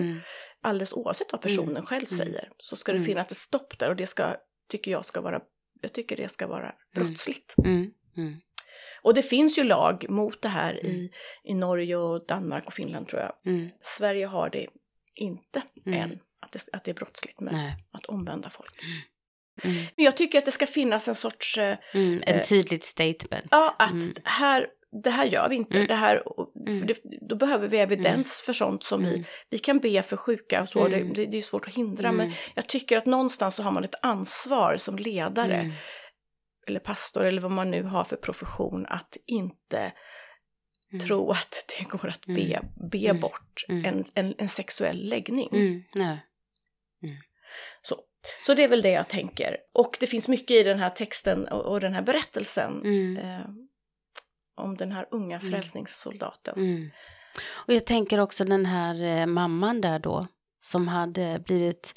Alldeles 0.63 0.93
oavsett 0.93 1.33
vad 1.33 1.41
personen 1.41 1.87
själv 1.87 2.07
säger 2.07 2.49
så 2.59 2.77
ska 2.77 2.93
det 2.93 3.01
finnas 3.01 3.31
ett 3.31 3.37
stopp 3.37 3.79
där 3.79 3.89
och 3.89 3.97
det 3.97 4.07
ska, 4.07 4.37
tycker 4.71 4.91
jag 4.91 5.05
ska 5.05 5.21
vara, 5.21 5.41
jag 5.81 5.93
tycker 5.93 6.17
det 6.17 6.29
ska 6.29 6.47
vara 6.47 6.73
brottsligt. 6.95 7.55
mm, 7.65 7.91
Och 9.03 9.15
det 9.15 9.23
finns 9.23 9.59
ju 9.59 9.63
lag 9.65 10.07
mot 10.09 10.43
det 10.43 10.49
här 10.49 10.81
Mm. 10.83 10.87
i, 10.97 11.11
i 11.45 11.55
Norge 11.55 11.97
och 11.97 12.27
Danmark 12.27 12.67
och 12.67 12.73
Finland 12.75 13.09
tror 13.09 13.23
jag. 13.23 13.33
mm, 13.53 13.71
Sverige 13.83 14.27
har 14.27 14.51
det 14.51 14.67
inte 15.15 15.63
Mm. 15.87 16.01
än, 16.01 16.19
att 16.41 16.53
det, 16.53 16.59
att 16.73 16.85
det 16.85 16.91
är 16.91 16.95
brottsligt 16.95 17.41
med 17.41 17.53
nej, 17.55 17.77
att 17.93 18.07
omvända 18.07 18.51
folk. 18.51 18.75
mm, 19.65 19.77
Men 19.97 20.05
jag 20.05 20.17
tycker 20.17 20.39
att 20.39 20.45
det 20.45 20.51
ska 20.53 20.67
finnas 20.67 21.09
en 21.09 21.15
sorts, 21.15 21.59
eh, 21.59 21.79
mm, 21.95 22.23
en 22.27 22.35
Eh, 22.35 22.43
tydligt 22.43 22.85
statement. 22.85 23.47
ja 23.51 23.75
att 23.79 23.93
Mm. 23.93 24.15
här, 24.25 24.67
det 25.05 25.11
här 25.11 25.25
gör 25.27 25.49
vi 25.49 25.57
inte, 25.57 25.77
Mm. 25.79 25.87
det 25.89 25.95
här, 25.95 26.23
Mm. 26.69 26.87
det, 26.87 26.99
då 27.29 27.37
behöver 27.37 27.69
vi 27.69 27.79
evidens 27.79 28.43
för 28.43 28.53
sånt 28.53 28.83
som 28.83 29.01
Mm. 29.01 29.13
vi, 29.15 29.25
vi 29.51 29.59
kan 29.59 29.79
be 29.79 30.03
för 30.03 30.17
sjuka 30.17 30.63
och 30.63 30.69
så, 30.69 30.87
Mm. 30.87 31.13
det, 31.13 31.27
det, 31.27 31.37
är 31.37 31.43
svårt 31.43 31.67
att 31.67 31.75
hindra, 31.75 32.09
Mm. 32.09 32.17
men 32.27 32.37
jag 32.55 32.67
tycker 32.67 32.99
att 32.99 33.07
någonstans 33.07 33.55
så 33.55 33.63
har 33.63 33.73
man 33.73 33.85
ett 33.85 33.95
ansvar 34.03 34.77
som 34.77 34.97
ledare, 34.97 35.55
Mm, 35.61 35.73
eller 36.67 36.81
pastor 36.81 37.25
eller 37.25 37.41
vad 37.43 37.51
man 37.51 37.71
nu 37.71 37.83
har 37.83 38.05
för 38.05 38.17
profession, 38.17 38.87
att 38.87 39.17
inte 39.27 39.93
mm, 40.93 41.07
tro 41.07 41.31
att 41.31 41.65
det 41.79 41.89
går 41.89 42.09
att 42.09 42.27
be, 42.27 42.43
Mm. 42.43 42.89
be 42.91 42.99
Mm. 42.99 43.21
bort 43.21 43.65
Mm. 43.69 43.85
en, 43.85 44.05
en, 44.15 44.35
en 44.39 44.49
sexuell 44.49 45.09
läggning. 45.09 45.49
mm, 45.53 45.83
nej, 45.95 46.19
Så. 47.83 47.97
så 48.47 48.55
det 48.55 48.65
är 48.65 48.69
väl 48.69 48.83
det 48.83 48.91
jag 48.91 49.09
tänker. 49.09 49.57
Och 49.75 49.97
det 50.01 50.07
finns 50.07 50.29
mycket 50.29 50.51
i 50.57 50.63
den 50.63 50.79
här 50.79 50.91
texten 50.91 51.49
och, 51.49 51.65
och 51.73 51.81
den 51.81 51.95
här 51.95 52.03
berättelsen 52.03 52.73
mm. 52.85 53.17
eh, 53.17 53.47
om 54.57 54.77
den 54.77 54.93
här 54.93 55.09
unga 55.11 55.37
Mm. 55.39 55.51
frälsningssoldaten. 55.51 56.55
Mm. 56.59 56.91
Och 57.67 57.73
jag 57.75 57.87
tänker 57.87 58.19
också 58.21 58.45
den 58.45 58.67
här 58.67 59.03
eh, 59.03 59.27
mamman 59.27 59.81
där 59.81 59.99
då, 59.99 60.27
som 60.61 60.89
hade 60.89 61.43
blivit, 61.47 61.95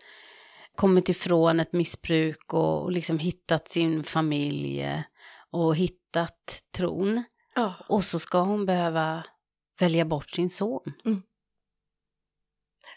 kommit 0.78 1.10
ifrån 1.10 1.60
ett 1.60 1.74
missbruk 1.74 2.54
och, 2.54 2.84
och 2.84 2.92
liksom 2.92 3.20
hittat 3.20 3.68
sin 3.70 4.04
familj 4.04 4.82
eh, 4.82 5.00
och 5.52 5.76
hittat 5.76 6.64
tron. 6.78 7.24
Ja. 7.56 7.76
Och 7.90 8.04
så 8.04 8.20
ska 8.20 8.40
hon 8.40 8.66
behöva 8.66 9.24
välja 9.80 10.06
bort 10.06 10.30
sin 10.30 10.50
son. 10.50 10.94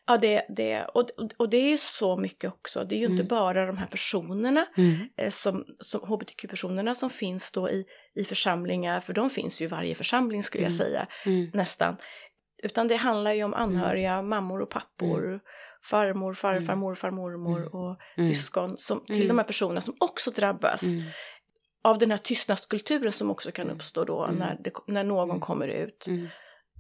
Ja, 0.07 0.17
det, 0.19 0.47
det, 0.57 0.85
och, 0.85 1.11
och 1.37 1.51
det 1.51 1.73
är 1.73 1.77
så 1.77 2.17
mycket 2.17 2.53
också. 2.53 2.85
Det 2.85 2.95
är 2.95 2.99
ju 2.99 3.05
inte 3.05 3.15
Mm. 3.15 3.27
bara 3.29 3.67
de 3.67 3.77
här 3.79 3.87
personerna, 3.87 4.67
Mm. 4.77 4.95
eh, 5.17 5.31
som, 5.31 5.65
som 5.79 6.01
hbtq-personerna 6.01 6.95
som 6.95 7.11
finns 7.11 7.53
då 7.53 7.71
i, 7.71 7.85
i 8.15 8.25
församlingar, 8.25 9.01
för 9.01 9.13
de 9.13 9.31
finns 9.31 9.61
ju 9.61 9.65
i 9.65 9.69
varje 9.69 9.95
församling 9.95 10.43
skulle 10.43 10.65
jag 10.65 10.73
Mm. 10.73 10.79
säga, 10.79 11.07
Mm. 11.27 11.51
nästan. 11.55 11.97
Utan 12.63 12.89
det 12.89 12.97
handlar 12.97 13.33
ju 13.33 13.45
om 13.45 13.55
anhöriga, 13.55 14.23
mammor 14.23 14.63
och 14.63 14.71
pappor, 14.71 15.41
farmor, 15.83 16.35
farfar, 16.35 16.73
Mm. 16.73 16.79
morfar, 16.79 17.11
mormor 17.11 17.61
Mm. 17.61 17.73
och 17.73 17.99
Mm. 18.17 18.29
syskon 18.35 18.77
som, 18.79 19.05
till 19.07 19.17
Mm. 19.17 19.29
de 19.29 19.39
här 19.39 19.45
personerna 19.45 19.81
som 19.81 19.95
också 20.01 20.31
drabbas 20.31 20.83
Mm. 20.83 21.03
av 21.85 21.99
den 21.99 22.11
här 22.11 22.19
tystnadskulturen 22.19 23.13
som 23.13 23.31
också 23.31 23.53
kan 23.53 23.65
Mm. 23.65 23.77
uppstå 23.77 24.05
då 24.05 24.27
när, 24.39 24.59
det, 24.65 24.73
när 24.87 25.05
någon 25.05 25.29
Mm. 25.31 25.41
kommer 25.41 25.69
ut 25.69 26.07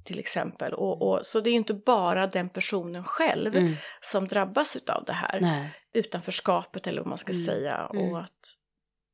till 0.04 0.18
exempel. 0.18 0.74
Och, 0.74 1.08
och, 1.10 1.26
så 1.26 1.40
det 1.40 1.50
är 1.50 1.52
ju 1.52 1.56
inte 1.56 1.74
bara 1.74 2.26
den 2.26 2.48
personen 2.48 3.04
själv 3.04 3.74
som 4.00 4.26
drabbas 4.28 4.76
av 4.88 5.04
det 5.04 5.12
här 5.12 5.40
Nej. 5.40 5.70
utanförskapet 5.92 6.86
eller 6.86 7.00
vad 7.00 7.08
man 7.08 7.18
ska 7.18 7.32
säga 7.32 7.86
och 7.86 8.20
att 8.20 8.56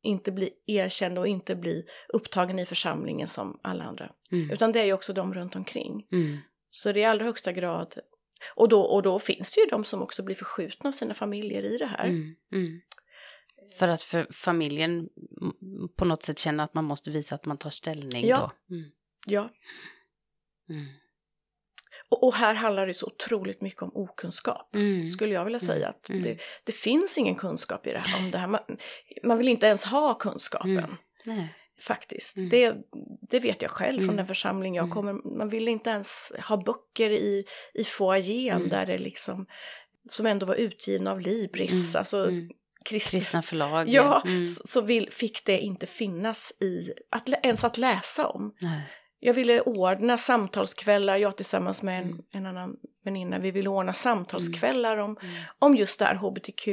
inte 0.02 0.32
bli 0.32 0.50
erkänd 0.66 1.18
och 1.18 1.26
inte 1.26 1.56
bli 1.56 1.84
upptagen 2.08 2.58
i 2.58 2.66
församlingen 2.66 3.26
som 3.26 3.60
alla 3.62 3.84
andra. 3.84 4.10
Utan 4.52 4.72
det 4.72 4.80
är 4.80 4.84
ju 4.84 4.92
också 4.92 5.12
de 5.12 5.34
runt 5.34 5.56
omkring. 5.56 6.06
Så 6.70 6.92
det 6.92 7.00
är 7.00 7.02
i 7.02 7.04
allra 7.04 7.24
högsta 7.24 7.52
grad 7.52 7.94
och 8.54 8.68
då, 8.68 8.80
och 8.82 9.02
då 9.02 9.18
finns 9.18 9.50
det 9.50 9.60
ju 9.60 9.66
de 9.66 9.84
som 9.84 10.02
också 10.02 10.22
blir 10.22 10.34
förskjutna 10.34 10.88
av 10.88 10.92
sina 10.92 11.14
familjer 11.14 11.62
i 11.62 11.78
det 11.78 11.86
här. 11.86 12.04
Mm. 12.04 12.34
Mm. 12.52 12.80
För 13.78 13.88
att 13.88 14.02
för 14.02 14.26
familjen 14.32 15.08
på 15.96 16.04
något 16.04 16.22
sätt 16.22 16.38
känner 16.38 16.64
att 16.64 16.74
man 16.74 16.84
måste 16.84 17.10
visa 17.10 17.34
att 17.34 17.46
man 17.46 17.58
tar 17.58 17.70
ställning 17.70 18.26
Ja. 18.26 18.52
då. 18.68 18.74
Mm. 18.74 18.90
Ja. 19.26 19.48
Mm. 20.68 20.86
Och, 22.08 22.24
och 22.24 22.34
här 22.34 22.54
handlar 22.54 22.86
det 22.86 22.94
så 22.94 23.06
otroligt 23.06 23.60
mycket 23.60 23.82
om 23.82 23.90
okunskap. 23.94 24.74
Mm. 24.74 25.08
Skulle 25.08 25.34
jag 25.34 25.44
vilja 25.44 25.60
säga. 25.60 25.94
Mm. 26.08 26.20
att 26.20 26.24
det, 26.24 26.38
det 26.64 26.72
finns 26.72 27.18
ingen 27.18 27.34
kunskap 27.34 27.86
i 27.86 27.92
det 27.92 27.98
här, 27.98 28.24
om 28.24 28.30
det 28.30 28.38
här. 28.38 28.46
Man, 28.46 28.60
man 29.22 29.38
vill 29.38 29.48
inte 29.48 29.66
ens 29.66 29.84
ha 29.84 30.14
kunskapen. 30.14 30.96
Nej. 31.24 31.54
Faktiskt. 31.80 32.36
Mm. 32.36 32.48
Det, 32.48 32.74
det 33.30 33.40
vet 33.40 33.62
jag 33.62 33.70
själv 33.70 33.98
från 33.98 34.04
Mm. 34.04 34.16
den 34.16 34.26
församling 34.26 34.74
jag 34.74 34.82
Mm. 34.84 34.94
kommer. 34.94 35.36
Man 35.38 35.48
vill 35.48 35.68
inte 35.68 35.90
ens 35.90 36.32
ha 36.48 36.56
böcker 36.56 37.10
i, 37.10 37.44
i 37.74 37.84
foajén 37.84 38.56
Mm. 38.56 38.68
där 38.68 38.86
det 38.86 38.98
liksom, 38.98 39.46
som 40.08 40.26
ändå 40.26 40.46
var 40.46 40.54
utgivna 40.54 41.10
av 41.12 41.20
Libris, 41.20 41.94
Mm. 41.94 41.98
alltså 42.00 42.28
Mm. 42.28 42.50
kristna. 42.84 43.18
Kristna 43.18 43.42
förlag. 43.42 43.88
Ja, 43.88 44.22
så, 44.64 44.80
vill, 44.80 45.10
fick 45.10 45.44
det 45.44 45.58
inte 45.58 45.86
finnas 45.86 46.52
i, 46.60 46.92
att, 47.10 47.28
ens 47.42 47.64
att 47.64 47.78
läsa 47.78 48.26
om. 48.28 48.54
Nej. 48.60 48.80
Jag 49.20 49.34
ville 49.34 49.60
ordna 49.60 50.18
samtalskvällar, 50.18 51.16
jag 51.16 51.36
tillsammans 51.36 51.82
med 51.82 52.02
en, 52.02 52.22
en 52.32 52.46
annan 52.46 52.76
väninna, 53.04 53.38
vi 53.38 53.50
ville 53.50 53.68
ordna 53.68 53.92
samtalskvällar 53.92 54.96
om, 54.96 55.16
om 55.58 55.76
just 55.76 55.98
det 55.98 56.04
här 56.04 56.14
hbtq. 56.14 56.68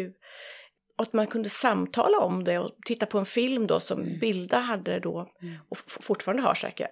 Och 0.98 1.04
att 1.04 1.14
man 1.14 1.28
kunde 1.28 1.50
samtala 1.50 2.18
om 2.20 2.44
det 2.44 2.60
och 2.60 2.72
titta 2.86 3.06
på 3.06 3.20
en 3.20 3.26
film 3.26 3.68
då 3.68 3.80
som 3.80 4.02
Mm. 4.02 4.20
Bilda 4.20 4.58
hade 4.60 5.00
då, 5.00 5.32
Mm. 5.42 5.56
och 5.70 5.78
fortfarande 5.88 6.44
har 6.44 6.56
säkert. 6.56 6.92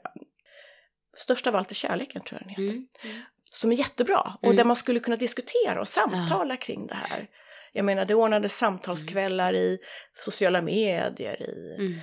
Störst 1.18 1.48
av 1.48 1.56
allt 1.56 1.72
är 1.72 1.76
kärleken 1.76 2.22
tror 2.22 2.42
jag 2.42 2.48
den 2.58 2.66
heter. 2.66 2.78
Mm. 3.10 3.22
Som 3.44 3.72
är 3.72 3.76
jättebra 3.76 4.20
och 4.38 4.44
Mm. 4.44 4.56
där 4.56 4.64
man 4.66 4.76
skulle 4.76 5.00
kunna 5.00 5.16
diskutera 5.18 5.80
och 5.82 5.88
samtala 5.88 6.58
kring 6.58 6.88
det 6.88 6.96
här. 6.96 7.28
Jag 7.74 7.86
menar 7.86 8.06
det 8.06 8.16
ordnades 8.16 8.58
samtalskvällar 8.58 9.54
i 9.56 9.80
sociala 10.16 10.62
medier, 10.62 11.42
i 11.42 11.76
Mm. 11.80 12.00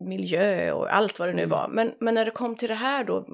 miljö 0.00 0.72
och 0.72 0.94
allt 0.94 1.18
vad 1.18 1.28
det 1.28 1.32
nu 1.32 1.42
Mm. 1.42 1.50
var. 1.50 1.68
Men, 1.68 1.94
men 2.00 2.14
när 2.14 2.24
det 2.24 2.30
kom 2.30 2.56
till 2.56 2.68
det 2.68 2.74
här 2.74 3.04
då, 3.04 3.26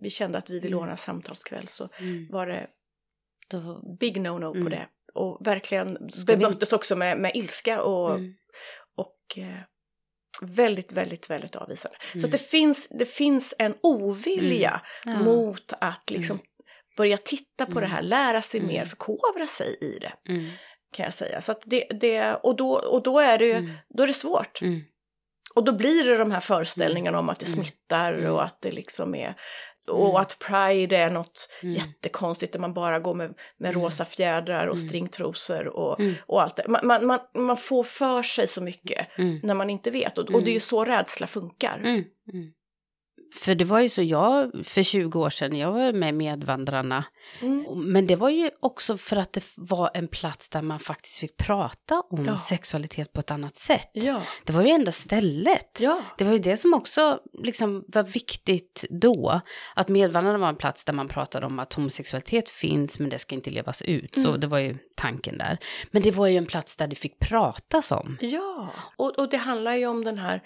vi 0.00 0.10
kände 0.10 0.38
att 0.38 0.50
vi 0.50 0.60
ville 0.60 0.72
Mm. 0.74 0.78
ordna 0.78 0.96
samtalskväll 0.96 1.66
så 1.68 1.88
Mm. 2.00 2.28
var 2.30 2.46
det 2.46 2.66
Då, 3.50 3.96
big 4.00 4.16
no-no 4.16 4.52
på 4.52 4.58
Mm. 4.58 4.70
det. 4.70 4.86
Och 5.14 5.46
verkligen 5.46 6.10
Ska 6.10 6.32
vi- 6.32 6.36
bemöttes 6.36 6.72
också 6.72 6.96
med, 6.96 7.18
med 7.18 7.32
ilska 7.34 7.82
och, 7.82 8.10
mm. 8.14 8.34
och 8.96 9.38
eh, 9.38 9.60
väldigt, 10.42 10.92
väldigt, 10.92 11.30
väldigt 11.30 11.56
avvisande. 11.56 11.96
Så 12.12 12.18
Mm. 12.18 12.24
att 12.24 12.32
det 12.32 12.38
finns, 12.50 12.88
det 12.88 13.06
finns 13.06 13.54
en 13.58 13.74
ovilja 13.82 14.80
Ja. 15.04 15.18
mot 15.18 15.72
att 15.80 16.10
liksom 16.10 16.38
börja 16.96 17.16
titta 17.18 17.66
på 17.66 17.70
Mm. 17.72 17.82
det 17.82 17.86
här, 17.88 18.02
lära 18.02 18.42
sig 18.42 18.60
Mm. 18.60 18.72
mer, 18.72 18.84
förkovra 18.84 19.46
sig 19.46 19.78
i 19.80 19.98
det. 20.00 20.12
Mm. 20.28 20.50
Kan 20.92 21.04
jag 21.04 21.14
säga. 21.14 21.40
Så 21.40 21.54
det, 21.64 21.84
det, 22.00 22.34
och, 22.34 22.56
då, 22.56 22.72
och 22.72 23.02
då 23.02 23.18
är 23.18 23.38
det 23.38 23.52
Mm. 23.52 23.70
då 23.88 24.02
är 24.02 24.06
det 24.06 24.12
svårt. 24.12 24.62
Mm. 24.62 24.80
Och 25.54 25.64
då 25.64 25.72
blir 25.72 26.04
det 26.04 26.16
de 26.16 26.30
här 26.30 26.40
föreställningarna 26.40 27.18
om 27.18 27.28
att 27.28 27.40
det 27.40 27.46
Mm. 27.46 27.64
smittar 27.64 28.12
Mm. 28.14 28.32
och 28.32 28.44
att 28.44 28.60
det 28.60 28.70
liksom 28.70 29.14
är 29.14 29.34
och 29.88 30.08
Mm. 30.08 30.16
att 30.20 30.38
Pride 30.38 30.96
är 30.96 31.10
något 31.10 31.48
Mm. 31.62 31.74
jättekonstigt 31.74 32.52
där 32.52 32.60
man 32.60 32.74
bara 32.74 32.98
går 32.98 33.14
med, 33.14 33.34
med 33.56 33.70
Mm. 33.70 33.82
rosa 33.82 34.04
fjädrar 34.04 34.66
och 34.66 34.76
Mm. 34.76 34.88
stringtrosor 34.88 35.66
och, 35.66 36.00
Mm. 36.00 36.14
och 36.26 36.42
allt 36.42 36.56
det. 36.56 36.68
Man, 36.68 37.06
man, 37.06 37.20
man, 37.34 37.56
får 37.56 37.82
för 37.82 38.22
sig 38.22 38.46
så 38.46 38.60
mycket 38.60 39.18
Mm. 39.18 39.40
när 39.42 39.54
man 39.54 39.70
inte 39.70 39.90
vet 39.90 40.18
och, 40.18 40.30
och 40.30 40.42
det 40.42 40.50
är 40.50 40.54
ju 40.54 40.60
så 40.60 40.84
rädsla 40.84 41.26
funkar. 41.26 42.04
För 43.34 43.54
det 43.54 43.64
var 43.64 43.80
ju 43.80 43.88
så 43.88 44.02
jag, 44.02 44.50
för 44.64 44.82
20 44.82 45.20
år 45.20 45.30
sedan, 45.30 45.56
jag 45.56 45.72
var 45.72 45.92
med 45.92 46.14
Medvandrarna. 46.14 47.04
Mm. 47.40 47.64
Men 47.92 48.06
det 48.06 48.16
var 48.16 48.30
ju 48.30 48.50
också 48.60 48.98
för 48.98 49.16
att 49.16 49.32
det 49.32 49.44
var 49.56 49.90
en 49.94 50.08
plats 50.08 50.48
där 50.50 50.62
man 50.62 50.78
faktiskt 50.78 51.18
fick 51.18 51.36
prata 51.36 52.02
om 52.10 52.24
Ja. 52.26 52.38
sexualitet 52.38 53.12
på 53.12 53.20
ett 53.20 53.30
annat 53.30 53.56
sätt. 53.56 53.90
Ja. 53.92 54.22
Det 54.44 54.52
var 54.52 54.62
ju 54.62 54.70
enda 54.70 54.92
stället. 54.92 55.78
Ja. 55.80 56.00
Det 56.18 56.24
var 56.24 56.32
ju 56.32 56.38
det 56.38 56.56
som 56.56 56.74
också 56.74 57.20
liksom 57.42 57.84
var 57.88 58.02
viktigt 58.02 58.84
då. 58.90 59.40
Att 59.74 59.88
Medvandrarna 59.88 60.38
var 60.38 60.48
en 60.48 60.56
plats 60.56 60.84
där 60.84 60.92
man 60.92 61.08
pratade 61.08 61.46
om 61.46 61.58
att 61.58 61.74
homosexualitet 61.74 62.48
finns 62.48 62.98
men 62.98 63.10
det 63.10 63.18
ska 63.18 63.34
inte 63.34 63.50
levas 63.50 63.82
ut. 63.82 64.14
Så 64.14 64.28
Mm. 64.28 64.40
det 64.40 64.46
var 64.46 64.58
ju 64.58 64.76
tanken 64.96 65.38
där. 65.38 65.58
Men 65.90 66.02
det 66.02 66.10
var 66.10 66.26
ju 66.26 66.36
en 66.36 66.46
plats 66.46 66.76
där 66.76 66.86
det 66.86 66.96
fick 66.96 67.18
pratas 67.18 67.92
om. 67.92 68.16
Ja, 68.20 68.68
och, 68.96 69.18
och 69.18 69.28
det 69.30 69.36
handlar 69.36 69.74
ju 69.74 69.86
om 69.86 70.04
den 70.04 70.18
här 70.18 70.42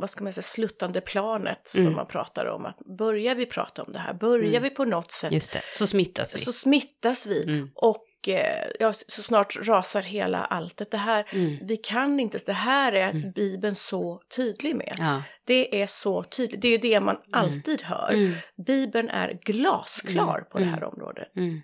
vad 0.00 0.10
ska 0.10 0.24
man 0.24 0.32
säga, 0.32 0.42
sluttande 0.42 1.00
planet 1.00 1.68
som 1.68 1.80
Mm. 1.80 1.92
man 1.94 2.06
pratar 2.06 2.46
om. 2.46 2.66
Att 2.66 2.78
börjar 2.98 3.34
vi 3.34 3.46
prata 3.46 3.82
om 3.82 3.92
det 3.92 3.98
här, 3.98 4.14
börjar 4.14 4.48
Mm. 4.48 4.62
vi 4.62 4.70
på 4.70 4.84
något 4.84 5.12
sätt 5.12 5.32
Just 5.32 5.52
det, 5.52 5.60
så 5.74 5.86
smittas 5.86 6.34
vi. 6.34 6.38
så 6.38 6.52
smittas 6.52 7.26
vi. 7.26 7.42
Mm. 7.42 7.70
Och 7.74 8.28
eh, 8.28 8.68
ja, 8.80 8.92
så 8.92 9.22
snart 9.22 9.56
rasar 9.68 10.02
hela 10.02 10.44
alltet. 10.44 10.90
Det 10.90 10.96
här, 10.96 11.24
Mm. 11.32 11.66
vi 11.66 11.76
kan 11.76 12.20
inte, 12.20 12.38
det 12.46 12.52
här 12.52 12.92
är 12.92 13.10
Mm. 13.10 13.32
Bibeln 13.32 13.74
så 13.74 14.22
tydlig 14.36 14.76
med. 14.76 14.94
Ja. 14.98 15.22
Det 15.44 15.82
är 15.82 15.86
så 15.86 16.22
tydligt, 16.22 16.60
det 16.62 16.68
är 16.68 16.72
ju 16.72 16.78
det 16.78 17.00
man 17.00 17.16
alltid 17.32 17.82
hör. 17.82 18.12
Mm. 18.12 18.34
Bibeln 18.66 19.08
är 19.08 19.38
glasklar 19.42 20.38
Mm. 20.38 20.44
på 20.50 20.58
det 20.58 20.64
Mm. 20.64 20.74
här 20.74 20.84
området. 20.84 21.36
Mm. 21.36 21.60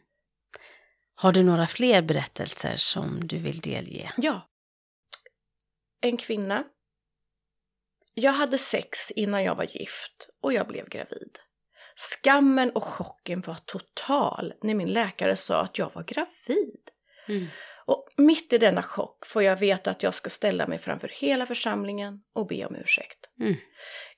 Har 1.14 1.32
du 1.32 1.42
några 1.42 1.66
fler 1.66 2.02
berättelser 2.02 2.76
som 2.76 3.26
du 3.26 3.38
vill 3.38 3.60
delge? 3.60 4.12
Ja. 4.16 4.40
En 6.00 6.16
kvinna. 6.16 6.64
Jag 8.20 8.32
hade 8.32 8.58
sex 8.58 9.10
innan 9.10 9.44
jag 9.44 9.54
var 9.54 9.64
gift 9.64 10.28
och 10.40 10.52
jag 10.52 10.66
blev 10.66 10.88
gravid. 10.88 11.38
Skammen 11.96 12.70
och 12.70 12.84
chocken 12.84 13.40
var 13.40 13.56
total 13.64 14.54
när 14.62 14.74
min 14.74 14.92
läkare 14.92 15.36
sa 15.36 15.60
att 15.60 15.78
jag 15.78 15.90
var 15.94 16.02
gravid. 16.02 16.80
Mm. 17.28 17.46
Och 17.86 18.08
mitt 18.16 18.52
i 18.52 18.58
denna 18.58 18.82
chock 18.82 19.26
får 19.26 19.42
jag 19.42 19.56
veta 19.56 19.90
att 19.90 20.02
jag 20.02 20.14
ska 20.14 20.30
ställa 20.30 20.66
mig 20.66 20.78
framför 20.78 21.08
hela 21.08 21.46
församlingen 21.46 22.22
och 22.34 22.46
be 22.46 22.66
om 22.66 22.76
ursäkt. 22.76 23.18
Mm. 23.40 23.56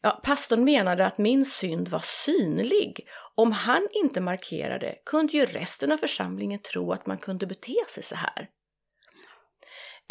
Ja, 0.01 0.21
pastorn 0.23 0.65
menade 0.65 1.07
att 1.07 1.19
min 1.19 1.45
synd 1.45 1.89
var 1.89 2.03
synlig. 2.05 3.09
Om 3.35 3.53
han 3.53 3.89
inte 3.93 4.21
markerade 4.21 4.95
kunde 5.07 5.33
ju 5.33 5.47
resten 5.47 5.93
av 5.93 5.97
församlingen 5.97 6.59
tro 6.59 6.93
att 6.93 7.07
man 7.07 7.19
kunde 7.19 7.47
bete 7.47 7.85
sig 7.89 8.03
så 8.03 8.15
här. 8.15 8.49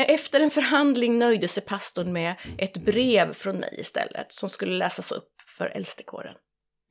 Efter 0.07 0.41
en 0.41 0.49
förhandling 0.49 1.19
nöjde 1.19 1.47
sig 1.47 1.63
pastorn 1.63 2.13
med 2.13 2.35
ett 2.57 2.77
brev 2.77 3.33
från 3.33 3.57
mig 3.57 3.75
istället 3.77 4.33
som 4.33 4.49
skulle 4.49 4.77
läsas 4.77 5.11
upp 5.11 5.29
för 5.57 5.65
äldstekåren. 5.65 6.35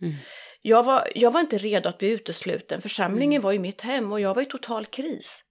Mm. 0.02 0.14
Jag 0.62 0.82
var, 0.84 1.08
jag 1.14 1.30
var 1.30 1.40
inte 1.40 1.58
redo 1.58 1.88
att 1.88 1.98
bli 1.98 2.10
utesluten. 2.10 2.80
Församlingen 2.82 3.32
Mm. 3.32 3.42
var 3.42 3.52
i 3.52 3.58
mitt 3.58 3.80
hem 3.80 4.12
och 4.12 4.20
jag 4.20 4.34
var 4.34 4.42
i 4.42 4.46
total 4.46 4.86
kris. 4.86 5.44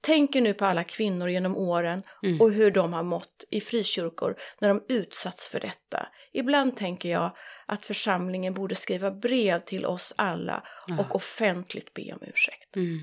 Tänker 0.00 0.40
nu 0.40 0.54
på 0.54 0.64
alla 0.64 0.84
kvinnor 0.84 1.28
genom 1.28 1.56
åren 1.56 2.02
Mm. 2.22 2.40
och 2.40 2.52
hur 2.52 2.70
de 2.70 2.92
har 2.92 3.02
mått 3.02 3.44
i 3.50 3.60
frikyrkor 3.60 4.36
när 4.60 4.68
de 4.68 4.84
utsatts 4.88 5.48
för 5.48 5.60
detta. 5.60 6.08
Ibland 6.32 6.76
tänker 6.76 7.08
jag 7.08 7.36
att 7.66 7.86
församlingen 7.86 8.54
borde 8.54 8.74
skriva 8.74 9.10
brev 9.10 9.64
till 9.64 9.86
oss 9.86 10.14
alla 10.16 10.62
och 10.98 11.14
offentligt 11.14 11.94
be 11.94 12.12
om 12.12 12.18
ursäkt. 12.22 12.76
Mm. 12.76 12.98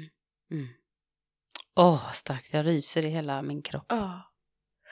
Åh, 1.77 2.11
starkt. 2.11 2.53
Jag 2.53 2.65
ryser 2.67 3.05
i 3.05 3.09
hela 3.09 3.41
min 3.41 3.61
kropp. 3.61 3.85
Ja. 3.89 4.21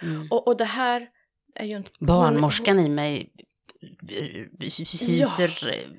Mm. 0.01 0.27
Och, 0.31 0.47
och 0.47 0.57
det 0.57 0.65
här 0.65 1.09
är 1.55 1.65
ju 1.65 1.77
inte... 1.77 1.91
Barnmorskan 1.99 2.79
i 2.79 2.89
mig 2.89 3.31
hyser... 4.79 5.93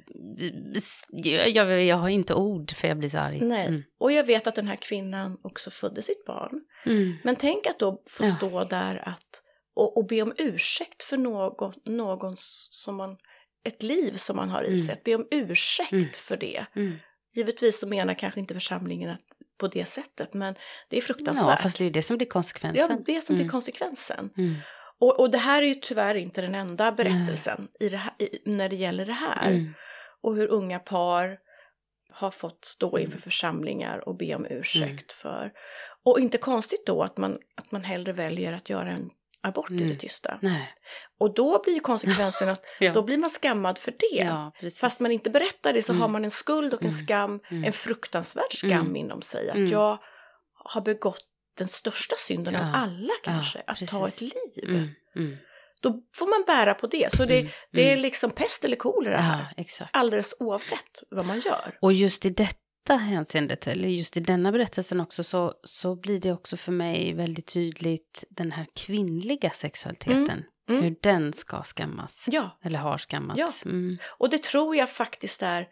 Jag, 1.09 1.51
jag, 1.51 1.83
jag 1.85 1.97
har 1.97 2.09
inte 2.09 2.35
ord 2.35 2.71
för 2.73 2.89
jag 2.89 2.99
blir 2.99 3.09
så 3.09 3.19
arg. 3.19 3.41
Nej, 3.41 3.67
Mm. 3.67 3.83
och 3.99 4.13
jag 4.13 4.25
vet 4.27 4.47
att 4.47 4.55
den 4.55 4.69
här 4.69 4.77
kvinnan 4.77 5.39
också 5.43 5.71
födde 5.71 6.03
sitt 6.03 6.25
barn. 6.25 6.61
Mm. 6.87 7.15
Men 7.25 7.37
tänk 7.37 7.67
att 7.67 7.79
då 7.79 8.03
få 8.11 8.25
Ja. 8.25 8.31
stå 8.31 8.65
där 8.65 9.09
att, 9.09 9.43
och, 9.75 9.97
och 9.97 10.07
be 10.07 10.23
om 10.23 10.33
ursäkt 10.39 11.03
för 11.03 11.17
någon, 11.17 11.73
någon 11.85 12.33
som 12.37 12.97
man, 12.97 13.17
ett 13.65 13.83
liv 13.83 14.13
som 14.13 14.37
man 14.37 14.51
har 14.51 14.63
i 14.65 14.69
Mm. 14.69 14.79
sig. 14.87 14.93
Att 14.93 15.05
be 15.05 15.15
om 15.15 15.27
ursäkt 15.31 15.93
Mm. 15.93 16.07
för 16.13 16.37
det. 16.37 16.67
Mm. 16.77 16.97
Givetvis 17.35 17.81
så 17.81 17.87
menar 17.89 18.15
kanske 18.15 18.41
inte 18.41 18.55
församlingen 18.55 19.11
att, 19.11 19.21
på 19.59 19.69
det 19.69 19.85
sättet, 19.85 20.35
men 20.35 20.55
det 20.89 20.97
är 20.97 21.01
Ja, 21.01 21.05
fruktansvärt. 21.07 21.63
fast 21.63 21.79
det 21.79 21.85
är 21.85 21.91
det 21.91 22.03
som 22.03 22.17
blir 22.17 22.27
konsekvensen. 22.27 22.91
är 22.91 23.05
det 23.15 23.21
som 23.23 23.35
blir 23.35 23.45
Mm. 23.45 23.53
konsekvensen. 23.53 24.31
Mm. 24.39 24.55
Och, 25.01 25.21
och 25.21 25.31
det 25.31 25.39
här 25.39 25.63
är 25.63 25.67
ju 25.67 25.75
tyvärr 25.75 26.15
inte 26.15 26.41
den 26.41 26.55
enda 26.55 26.93
berättelsen 26.93 27.69
i 27.81 27.89
det 27.89 27.97
här, 27.97 28.13
i, 28.19 28.39
när 28.45 28.69
det 28.69 28.77
gäller 28.77 29.07
det 29.07 29.13
här. 29.13 29.51
Mm. 29.51 29.75
Och 30.23 30.37
hur 30.37 30.47
unga 30.49 30.79
par 30.79 31.39
har 32.11 32.31
fått 32.31 32.65
stå 32.65 32.89
Mm. 32.97 33.03
inför 33.03 33.19
församlingar 33.21 34.09
och 34.09 34.17
be 34.17 34.35
om 34.35 34.47
ursäkt 34.51 35.13
för. 35.13 35.53
Och 36.05 36.21
inte 36.21 36.39
konstigt 36.39 36.87
då 36.87 37.03
att 37.03 37.17
man, 37.17 37.39
att 37.57 37.73
man 37.73 37.85
hellre 37.85 38.13
väljer 38.13 38.53
att 38.53 38.71
göra 38.71 38.91
en 38.91 39.11
abort 39.47 39.71
i 39.71 39.75
Mm. 39.75 39.89
det 39.89 39.95
tysta. 39.97 40.39
Nej. 40.43 40.75
Och 41.21 41.35
då 41.35 41.63
blir 41.65 41.81
konsekvensen 41.81 42.49
att 42.49 42.65
Ja. 42.81 42.93
då 42.93 43.03
blir 43.03 43.19
man 43.19 43.31
skammad 43.31 43.79
för 43.79 43.91
det. 43.99 44.25
Ja. 44.25 44.53
Fast 44.81 45.01
man 45.01 45.13
inte 45.13 45.31
berättar 45.31 45.73
det 45.73 45.83
så 45.83 45.93
Mm. 45.93 46.01
har 46.01 46.09
man 46.09 46.25
en 46.25 46.31
skuld 46.31 46.75
och 46.75 46.83
en 46.83 46.89
Mm. 46.91 47.01
skam, 47.05 47.41
Mm. 47.51 47.65
en 47.65 47.73
fruktansvärd 47.73 48.53
skam 48.53 48.71
Mm. 48.73 48.97
inom 48.97 49.23
sig. 49.23 49.49
Att 49.51 49.57
Mm. 49.57 49.71
jag 49.73 49.99
har 50.65 50.81
begått 50.81 51.25
den 51.59 51.69
största 51.69 52.17
synden 52.19 52.57
av 52.57 52.63
Ja. 52.63 52.73
alla 52.75 53.13
kanske, 53.23 53.63
att 53.67 53.89
ta 53.89 54.09
ett 54.09 54.21
liv. 54.21 54.33
Mm. 54.63 54.89
Mm. 55.17 55.37
Då 55.83 56.03
får 56.17 56.27
man 56.27 56.45
bära 56.47 56.75
på 56.75 56.87
det. 56.87 57.13
Så 57.17 57.25
det, 57.25 57.39
Mm. 57.41 57.53
det 57.73 57.83
är 57.89 57.93
Mm. 57.93 58.03
liksom 58.03 58.31
pest 58.31 58.65
eller 58.65 58.77
kolera 58.77 59.19
här. 59.19 59.47
Ja. 59.57 59.87
Alldeles 59.93 60.35
oavsett 60.39 61.03
vad 61.11 61.27
man 61.27 61.41
gör. 61.41 61.79
Och 61.81 61.93
just 61.93 62.27
i 62.27 62.31
detta 62.31 62.55
hänseendet, 62.95 63.67
eller 63.67 63.89
just 63.89 64.17
i 64.17 64.21
denna 64.21 64.53
berättelsen 64.53 65.01
också, 65.01 65.25
så, 65.25 65.55
så 65.63 65.97
blir 65.97 66.21
det 66.21 66.33
också 66.33 66.57
för 66.57 66.73
mig 66.73 67.13
väldigt 67.13 67.53
tydligt 67.53 68.25
den 68.31 68.53
här 68.53 68.67
kvinnliga 68.75 69.51
sexualiteten. 69.51 70.45
Mm. 70.69 70.83
Hur 70.83 70.97
den 71.01 71.33
ska 71.33 71.63
skammas. 71.63 72.27
Ja, 72.31 72.51
Eller 72.63 72.79
har 72.79 72.99
skammats. 72.99 73.63
Ja. 73.65 73.71
Mm. 73.71 73.99
och 74.19 74.31
det 74.31 74.43
tror 74.43 74.77
jag 74.77 74.91
faktiskt 74.91 75.43
är, 75.43 75.69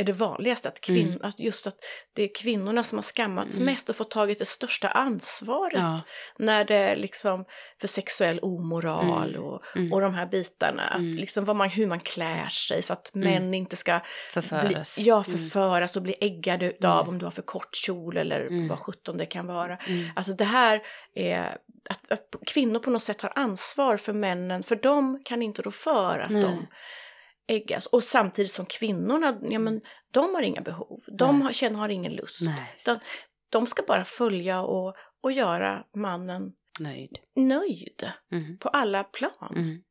är 0.00 0.04
det 0.04 0.12
vanligaste. 0.12 0.68
Att, 0.68 0.80
kvin- 0.80 1.06
Mm. 1.08 1.20
att 1.22 1.40
just 1.40 1.66
att 1.66 1.76
det 2.12 2.22
är 2.22 2.34
kvinnorna 2.34 2.84
som 2.84 2.98
har 2.98 3.02
skammats 3.02 3.54
Mm. 3.58 3.66
mest 3.66 3.90
och 3.90 3.96
fått 3.96 4.10
tagit 4.10 4.38
det 4.38 4.44
största 4.44 4.88
ansvaret. 4.88 5.72
Ja. 5.82 6.00
När 6.38 6.64
det 6.64 6.74
är 6.76 6.96
liksom 6.96 7.44
för 7.80 7.88
sexuell 7.88 8.38
omoral 8.42 9.28
Mm. 9.34 9.42
och, 9.44 9.62
Mm. 9.76 9.92
och 9.92 10.00
de 10.00 10.14
här 10.14 10.26
bitarna. 10.26 10.82
Att 10.82 10.98
Mm. 10.98 11.14
liksom 11.16 11.44
vad 11.44 11.56
man, 11.56 11.68
hur 11.68 11.86
man 11.86 12.00
klär 12.00 12.48
sig 12.48 12.82
så 12.82 12.92
att 12.92 13.14
Mm. 13.14 13.28
män 13.32 13.54
inte 13.54 13.76
ska 13.76 14.00
Förföras. 14.28 14.96
Bli, 14.96 15.04
ja, 15.06 15.22
förföras 15.24 15.96
och 15.96 16.02
bli 16.02 16.14
äggade 16.20 16.70
Mm. 16.84 17.08
om 17.08 17.18
du 17.18 17.26
har 17.26 17.30
för 17.30 17.42
kort 17.42 17.74
kjol 17.76 18.16
eller 18.16 18.68
vad 18.68 18.78
sjutton 18.78 19.16
det 19.16 19.26
kan 19.26 19.46
vara. 19.46 19.78
Alltså 20.16 20.32
det 20.32 20.44
här 20.44 20.82
är 21.14 21.56
att, 21.90 22.12
att 22.12 22.34
kvinnor 22.46 22.78
på 22.80 22.90
något 22.90 23.02
sätt 23.02 23.20
har 23.20 23.32
ansvar 23.34 23.96
för 23.96 24.12
männen, 24.12 24.62
för 24.62 24.76
de 24.76 25.22
kan 25.24 25.42
inte 25.42 25.62
rå 25.62 25.70
för 25.70 26.18
att 26.18 26.30
de 26.42 26.66
äggas. 27.48 27.86
Och 27.86 28.04
samtidigt 28.04 28.52
som 28.52 28.66
kvinnorna, 28.66 29.38
ja 29.42 29.58
men 29.58 29.80
de 30.10 30.34
har 30.34 30.42
inga 30.42 30.60
behov. 30.60 31.00
De 31.18 31.42
har, 31.42 31.52
känner, 31.52 31.78
har 31.78 31.88
ingen 31.88 32.12
lust. 32.12 32.40
Nej, 32.42 32.74
Utan 32.76 32.98
de 33.50 33.66
ska 33.66 33.82
bara 33.82 34.04
följa 34.04 34.62
och, 34.62 34.96
och 35.22 35.32
göra 35.32 35.84
mannen 35.96 36.52
nöjd. 36.80 37.18
nöjd 37.36 38.08
Mm. 38.32 38.58
på 38.58 38.68
alla 38.68 39.04
plan. 39.04 39.52
Mm. 39.56 39.82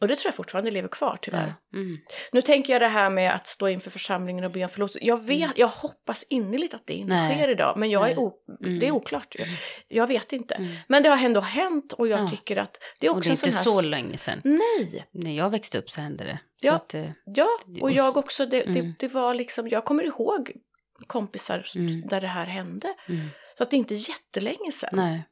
Och 0.00 0.08
det 0.08 0.16
tror 0.16 0.28
jag 0.28 0.34
fortfarande 0.34 0.70
lever 0.70 0.88
kvar 0.88 1.18
tyvärr. 1.22 1.54
Ja. 1.72 1.78
Mm. 1.78 1.98
Nu 2.32 2.42
tänker 2.42 2.72
jag 2.72 2.82
det 2.82 2.88
här 2.88 3.10
med 3.10 3.34
att 3.34 3.46
stå 3.46 3.68
inför 3.68 3.90
församlingen 3.90 4.44
och 4.44 4.50
be 4.50 4.62
om 4.62 4.68
förlåtelse. 4.68 4.98
Jag, 5.02 5.22
vet, 5.22 5.50
jag 5.58 5.68
hoppas 5.68 6.24
innerligt 6.28 6.74
att 6.74 6.86
det 6.86 6.92
inte 6.94 7.08
Nej. 7.14 7.36
sker 7.38 7.48
idag, 7.48 7.74
men 7.76 7.90
jag 7.90 8.10
är 8.10 8.18
o, 8.18 8.32
Mm. 8.64 8.78
det 8.78 8.86
är 8.86 8.90
oklart. 8.92 9.36
ju. 9.38 9.44
Jag 9.88 10.06
vet 10.06 10.32
inte. 10.32 10.54
Mm. 10.54 10.72
Men 10.88 11.02
det 11.02 11.08
har 11.08 11.24
ändå 11.24 11.40
hänt 11.40 11.92
och 11.92 12.08
jag 12.08 12.20
Ja. 12.20 12.28
tycker 12.28 12.56
att 12.56 12.78
det 13.00 13.06
är 13.06 13.10
Och 13.10 13.16
också 13.16 13.28
det 13.28 13.30
är 13.30 13.32
en 13.32 13.36
sån 13.36 13.48
inte 13.48 13.58
här... 13.58 13.64
så 13.64 13.80
länge 13.80 14.18
sedan. 14.18 14.40
Nej! 14.44 15.04
När 15.10 15.32
jag 15.36 15.50
växte 15.50 15.78
upp 15.78 15.90
så 15.90 16.00
hände 16.00 16.24
det. 16.24 16.38
Ja. 16.60 16.72
att, 16.74 16.94
eh, 16.94 17.10
Ja, 17.24 17.46
och 17.76 17.82
Och 17.82 17.90
jag 17.92 18.16
också. 18.16 18.46
Det, 18.46 18.60
det, 18.62 18.80
Mm. 18.80 18.94
det 18.98 19.08
var 19.08 19.34
liksom, 19.34 19.68
jag 19.68 19.84
kommer 19.84 20.04
ihåg 20.04 20.52
kompisar 21.06 21.66
Mm. 21.76 22.00
där 22.06 22.20
det 22.20 22.26
här 22.26 22.46
hände. 22.46 22.94
mm. 23.08 23.28
Så 23.56 23.62
att 23.62 23.70
det 23.70 23.76
är 23.76 23.78
inte 23.78 23.94
jättelänge 23.94 24.72
sedan. 24.72 24.90
Nej. 24.92 25.22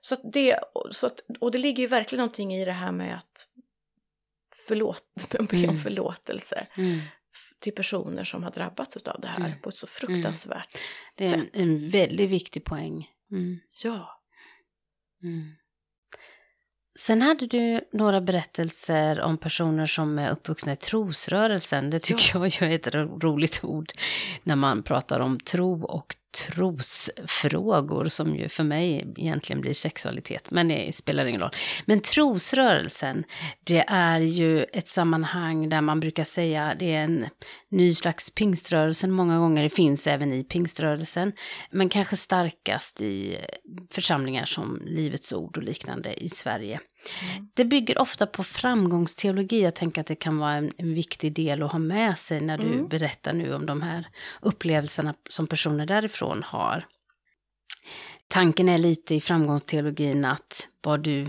Så 0.00 0.16
det, 0.32 0.58
så 0.90 1.06
att, 1.06 1.20
och 1.40 1.50
det 1.50 1.58
ligger 1.58 1.80
ju 1.82 1.86
verkligen 1.86 2.20
någonting 2.20 2.54
i 2.54 2.64
det 2.64 2.72
här 2.72 2.92
med 2.92 3.16
att 3.16 3.48
förlåt, 4.68 5.04
be 5.30 5.38
om 5.38 5.46
Mm. 5.52 5.76
förlåtelse 5.78 6.66
Mm. 6.76 7.00
till 7.58 7.72
personer 7.74 8.24
som 8.24 8.42
har 8.44 8.50
drabbats 8.50 8.96
av 8.96 9.20
det 9.20 9.28
här 9.28 9.46
Mm. 9.46 9.60
på 9.60 9.68
ett 9.68 9.76
så 9.76 9.86
fruktansvärt 9.86 10.78
Det 11.14 11.26
är 11.26 11.34
en, 11.34 11.40
sätt. 11.40 11.50
en 11.52 11.88
väldigt 11.88 12.30
viktig 12.30 12.64
poäng. 12.64 13.10
Ja. 13.82 14.20
Sen 16.98 17.22
hade 17.22 17.46
du 17.46 17.80
några 17.92 18.20
berättelser 18.20 19.20
om 19.20 19.38
personer 19.38 19.86
som 19.86 20.18
är 20.18 20.30
uppvuxna 20.30 20.72
i 20.72 20.76
trosrörelsen. 20.76 21.90
Det 21.90 21.98
tycker 21.98 22.38
jag 22.38 22.48
ju 22.48 22.66
är 22.66 22.74
ett 22.74 22.94
ro- 22.94 23.18
roligt 23.20 23.60
ord 23.64 23.92
när 24.42 24.56
man 24.56 24.82
pratar 24.82 25.20
om 25.20 25.40
tro 25.40 25.84
och 25.84 26.14
trosfrågor 26.34 28.08
som 28.08 28.36
ju 28.36 28.48
för 28.48 28.64
mig 28.64 29.14
egentligen 29.16 29.60
blir 29.60 29.74
sexualitet, 29.74 30.50
men 30.50 30.68
det 30.68 30.96
spelar 30.96 31.26
ingen 31.26 31.40
roll. 31.40 31.50
Men 31.84 32.00
trosrörelsen, 32.00 33.24
det 33.64 33.84
är 33.88 34.20
ju 34.20 34.62
ett 34.62 34.88
sammanhang 34.88 35.68
där 35.68 35.80
man 35.80 36.00
brukar 36.00 36.24
säga 36.24 36.76
det 36.78 36.94
är 36.94 37.02
en 37.02 37.26
ny 37.70 37.94
slags 37.94 38.30
pingströrelsen 38.30 39.10
många 39.10 39.38
gånger, 39.38 39.62
det 39.62 39.68
finns 39.68 40.06
även 40.06 40.32
i 40.32 40.44
pingströrelsen, 40.44 41.32
men 41.70 41.88
kanske 41.88 42.16
starkast 42.16 43.00
i 43.00 43.38
församlingar 43.90 44.44
som 44.44 44.82
Livets 44.86 45.32
Ord 45.32 45.56
och 45.56 45.62
liknande 45.62 46.24
i 46.24 46.28
Sverige. 46.28 46.80
Mm. 47.32 47.48
Det 47.54 47.64
bygger 47.64 47.98
ofta 47.98 48.26
på 48.26 48.42
framgångsteologi. 48.44 49.62
Jag 49.62 49.74
tänker 49.74 50.00
att 50.00 50.06
det 50.06 50.14
kan 50.14 50.38
vara 50.38 50.52
en, 50.54 50.72
en 50.76 50.94
viktig 50.94 51.32
del 51.32 51.62
att 51.62 51.72
ha 51.72 51.78
med 51.78 52.18
sig 52.18 52.40
när 52.40 52.58
du 52.58 52.64
Mm. 52.72 52.88
berättar 52.88 53.32
nu 53.32 53.54
om 53.54 53.66
de 53.66 53.82
här 53.82 54.08
upplevelserna 54.42 55.14
som 55.28 55.46
personer 55.46 55.86
därifrån 55.86 56.42
har. 56.42 56.86
Tanken 58.28 58.68
är 58.68 58.78
lite 58.78 59.14
i 59.14 59.20
framgångsteologin 59.20 60.24
att 60.24 60.68
vad 60.82 61.00
du 61.02 61.28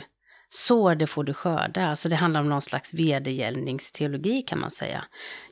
sår, 0.49 0.95
det 0.95 1.07
får 1.07 1.23
du 1.23 1.33
skörda. 1.33 1.85
Alltså 1.87 2.09
det 2.09 2.15
handlar 2.15 2.41
om 2.41 2.49
någon 2.49 2.61
slags 2.61 2.93
vedergällningsteologi 2.93 4.41
kan 4.41 4.59
man 4.59 4.71
säga. 4.71 5.05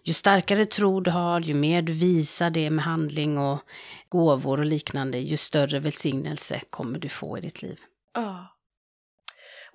Ju 0.04 0.14
starkare 0.14 0.66
tro 0.66 1.00
du 1.02 1.12
har, 1.12 1.40
ju 1.42 1.54
mer 1.54 1.82
du 1.82 1.94
visar 1.94 2.50
det 2.50 2.70
med 2.70 2.86
handling 2.86 3.38
och 3.38 3.60
gåvor 4.10 4.60
och 4.60 4.66
liknande, 4.66 5.18
ju 5.18 5.38
större 5.38 5.80
välsignelse 5.80 6.62
kommer 6.70 7.00
du 7.00 7.10
få 7.10 7.38
i 7.38 7.42
ditt 7.42 7.62
liv. 7.62 7.80
Ja. 8.14 8.48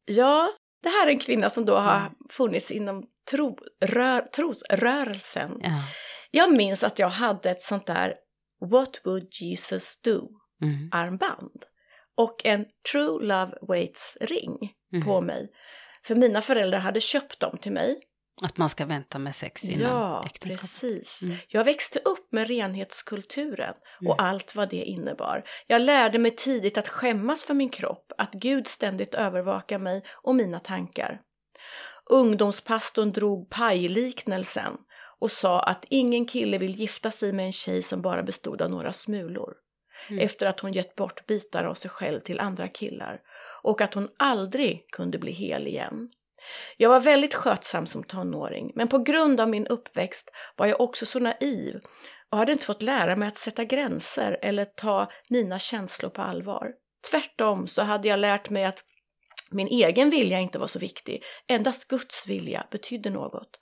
Ja, 0.08 0.52
det 0.82 0.88
här 0.88 1.06
är 1.06 1.10
en 1.10 1.18
kvinna 1.18 1.50
som 1.50 1.64
då 1.64 1.76
har 1.76 1.96
Mm. 2.00 2.12
funnits 2.30 2.70
inom 2.70 3.02
tro, 3.30 3.58
rör, 3.84 4.20
trosrörelsen. 4.20 5.52
Ja. 5.60 5.84
Jag 6.30 6.52
minns 6.56 6.82
att 6.84 6.98
jag 6.98 7.08
hade 7.08 7.50
ett 7.50 7.62
sånt 7.62 7.86
där 7.86 8.14
What 8.70 9.00
would 9.04 9.28
Jesus 9.40 10.00
do? 10.00 10.28
Mm. 10.62 10.88
armband 10.92 11.64
och 12.16 12.46
en 12.46 12.64
True 12.92 13.26
Love 13.26 13.52
Waits 13.62 14.16
ring 14.20 14.58
Mhm. 14.92 15.02
på 15.04 15.20
mig. 15.20 15.48
För 16.06 16.14
mina 16.14 16.42
föräldrar 16.42 16.78
hade 16.78 17.00
köpt 17.00 17.40
dem 17.40 17.58
till 17.58 17.72
mig. 17.72 18.00
Att 18.42 18.56
man 18.58 18.68
ska 18.68 18.86
vänta 18.86 19.18
med 19.18 19.34
sex 19.34 19.64
innan 19.64 19.90
Ja, 19.90 20.22
äktenskap. 20.26 20.60
precis. 20.60 21.22
Mm. 21.22 21.36
Jag 21.48 21.64
växte 21.64 21.98
upp 21.98 22.32
med 22.32 22.48
renhetskulturen 22.48 23.74
och 24.06 24.20
Mm. 24.20 24.24
allt 24.28 24.54
vad 24.54 24.68
det 24.70 24.76
innebar. 24.84 25.44
Jag 25.66 25.82
lärde 25.82 26.18
mig 26.18 26.30
tidigt 26.36 26.78
att 26.78 26.88
skämmas 26.88 27.44
för 27.44 27.54
min 27.54 27.68
kropp, 27.68 28.12
att 28.18 28.32
Gud 28.32 28.66
ständigt 28.68 29.14
övervakar 29.14 29.78
mig 29.78 30.02
och 30.22 30.34
mina 30.34 30.60
tankar. 30.60 31.20
Ungdomspastorn 32.10 33.12
drog 33.12 33.50
pajliknelsen 33.50 34.76
och 35.20 35.30
sa 35.30 35.60
att 35.60 35.84
ingen 35.88 36.26
kille 36.26 36.58
vill 36.58 36.74
gifta 36.74 37.10
sig 37.10 37.32
med 37.32 37.46
en 37.46 37.52
tjej 37.52 37.82
som 37.82 38.02
bara 38.02 38.22
bestod 38.22 38.62
av 38.62 38.70
några 38.70 38.92
smulor. 38.92 39.54
Mm. 40.10 40.24
Efter 40.24 40.46
att 40.46 40.60
hon 40.60 40.72
gett 40.72 40.94
bort 40.94 41.26
bitar 41.26 41.64
av 41.64 41.74
sig 41.74 41.90
själv 41.90 42.20
till 42.20 42.40
andra 42.40 42.68
killar. 42.68 43.20
Och 43.62 43.80
att 43.80 43.94
hon 43.94 44.08
aldrig 44.18 44.86
kunde 44.92 45.18
bli 45.18 45.32
hel 45.32 45.66
igen. 45.66 46.10
Jag 46.76 46.88
var 46.88 47.00
väldigt 47.00 47.34
skötsam 47.34 47.86
som 47.86 48.04
tonåring, 48.04 48.72
men 48.74 48.88
på 48.88 48.98
grund 48.98 49.40
av 49.40 49.48
min 49.48 49.66
uppväxt 49.66 50.30
var 50.56 50.66
jag 50.66 50.80
också 50.80 51.06
så 51.06 51.18
naiv 51.18 51.80
och 52.30 52.38
hade 52.38 52.52
inte 52.52 52.66
fått 52.66 52.82
lära 52.82 53.16
mig 53.16 53.28
att 53.28 53.36
sätta 53.36 53.64
gränser 53.64 54.38
eller 54.42 54.64
ta 54.64 55.10
mina 55.28 55.58
känslor 55.58 56.10
på 56.10 56.22
allvar. 56.22 56.72
Tvärtom 57.10 57.66
så 57.66 57.82
hade 57.82 58.08
jag 58.08 58.18
lärt 58.18 58.50
mig 58.50 58.64
att 58.64 58.84
min 59.50 59.68
egen 59.68 60.10
vilja 60.10 60.38
inte 60.38 60.58
var 60.58 60.66
så 60.66 60.78
viktig, 60.78 61.24
endast 61.46 61.88
Guds 61.88 62.26
vilja 62.26 62.66
betydde 62.70 63.10
något. 63.10 63.58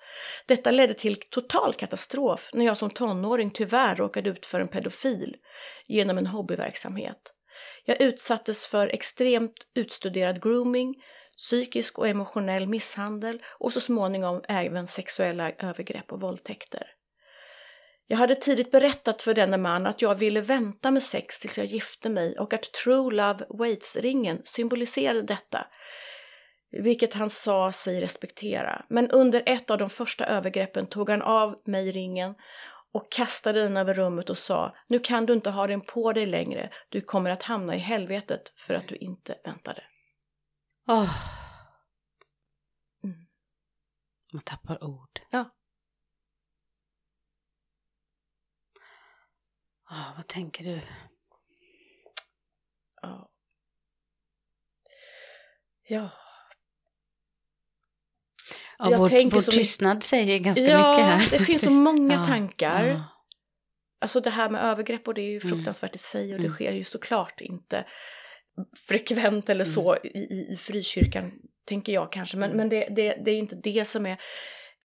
Detta 0.46 0.70
ledde 0.70 0.94
till 0.94 1.16
total 1.16 1.74
katastrof 1.74 2.50
när 2.52 2.64
jag 2.64 2.76
som 2.76 2.90
tonåring 2.90 3.50
tyvärr 3.50 3.96
råkade 3.96 4.30
ut 4.30 4.46
för 4.46 4.60
en 4.60 4.68
pedofil 4.68 5.36
genom 5.86 6.18
en 6.18 6.26
hobbyverksamhet. 6.26 7.32
Jag 7.84 8.00
utsattes 8.00 8.66
för 8.66 8.88
extremt 8.88 9.66
utstuderad 9.74 10.42
grooming, 10.42 10.94
psykisk 11.36 11.98
och 11.98 12.08
emotionell 12.08 12.66
misshandel 12.66 13.42
och 13.58 13.72
så 13.72 13.80
småningom 13.80 14.44
även 14.48 14.86
sexuella 14.86 15.52
övergrepp 15.58 16.12
och 16.12 16.20
våldtäkter. 16.20 16.86
Jag 18.08 18.16
hade 18.16 18.34
tidigt 18.34 18.70
berättat 18.70 19.22
för 19.22 19.34
denne 19.34 19.56
man 19.56 19.86
att 19.86 20.02
jag 20.02 20.14
ville 20.14 20.40
vänta 20.40 20.90
med 20.90 21.02
sex 21.02 21.40
tills 21.40 21.58
jag 21.58 21.66
gifte 21.66 22.08
mig 22.08 22.38
och 22.38 22.54
att 22.54 22.72
True 22.72 23.14
Love 23.14 23.44
Waits-ringen 23.48 24.42
symboliserade 24.44 25.22
detta, 25.22 25.66
vilket 26.82 27.14
han 27.14 27.30
sa 27.30 27.72
sig 27.72 28.00
respektera. 28.00 28.84
Men 28.88 29.10
under 29.10 29.42
ett 29.46 29.70
av 29.70 29.78
de 29.78 29.90
första 29.90 30.26
övergreppen 30.26 30.86
tog 30.86 31.10
han 31.10 31.22
av 31.22 31.62
mig 31.64 31.92
ringen 31.92 32.34
och 32.92 33.12
kastade 33.12 33.62
den 33.62 33.76
över 33.76 33.94
rummet 33.94 34.30
och 34.30 34.38
sa 34.38 34.76
Nu 34.88 34.98
kan 34.98 35.26
du 35.26 35.32
inte 35.32 35.50
ha 35.50 35.66
den 35.66 35.80
på 35.80 36.12
dig 36.12 36.26
längre, 36.26 36.70
du 36.88 37.00
kommer 37.00 37.30
att 37.30 37.42
hamna 37.42 37.76
i 37.76 37.78
helvetet 37.78 38.52
för 38.56 38.74
att 38.74 38.88
du 38.88 38.96
inte 38.96 39.34
väntade. 39.44 39.82
Åh. 40.88 41.14
Mm. 43.04 43.26
Man 44.32 44.42
tappar 44.42 44.84
ord. 44.84 45.20
Ja. 45.30 45.44
Ah, 49.84 50.12
vad 50.16 50.26
tänker 50.26 50.64
du? 50.64 50.80
Ja. 53.02 53.30
Ja. 55.88 56.10
Ja, 58.78 58.90
Jag 58.90 58.98
vår 58.98 59.08
tänker 59.08 59.36
vår 59.36 59.40
så 59.40 59.50
tystnad 59.52 60.02
säger 60.02 60.38
ganska 60.38 60.62
Ja, 60.64 60.90
mycket 60.90 61.06
här. 61.06 61.38
det 61.38 61.44
finns 61.44 61.62
så 61.62 61.70
många 61.88 62.14
Ja, 62.14 62.26
tankar. 62.26 62.84
ja. 62.84 63.04
Alltså 63.98 64.20
det 64.20 64.30
här 64.30 64.50
med 64.50 64.64
övergrepp 64.64 65.08
och 65.08 65.14
det 65.14 65.20
är 65.22 65.30
ju 65.30 65.40
Mm. 65.40 65.48
fruktansvärt 65.50 65.94
i 65.94 65.98
sig 65.98 66.32
och 66.34 66.38
det 66.38 66.44
Mm. 66.46 66.54
sker 66.54 66.72
ju 66.72 66.84
såklart 66.84 67.40
inte 67.40 67.86
frekvent 68.88 69.48
eller 69.48 69.64
så 69.64 69.92
Mm. 69.92 70.00
i, 70.04 70.18
i, 70.18 70.52
i 70.52 70.56
frikyrkan, 70.56 71.32
tänker 71.68 71.92
jag 71.92 72.12
kanske. 72.12 72.36
Men, 72.36 72.50
Mm. 72.50 72.56
men 72.56 72.68
det, 72.68 72.88
det, 72.96 73.18
det 73.24 73.30
är 73.30 73.38
inte 73.38 73.56
det 73.56 73.84
som 73.84 74.06
är... 74.06 74.20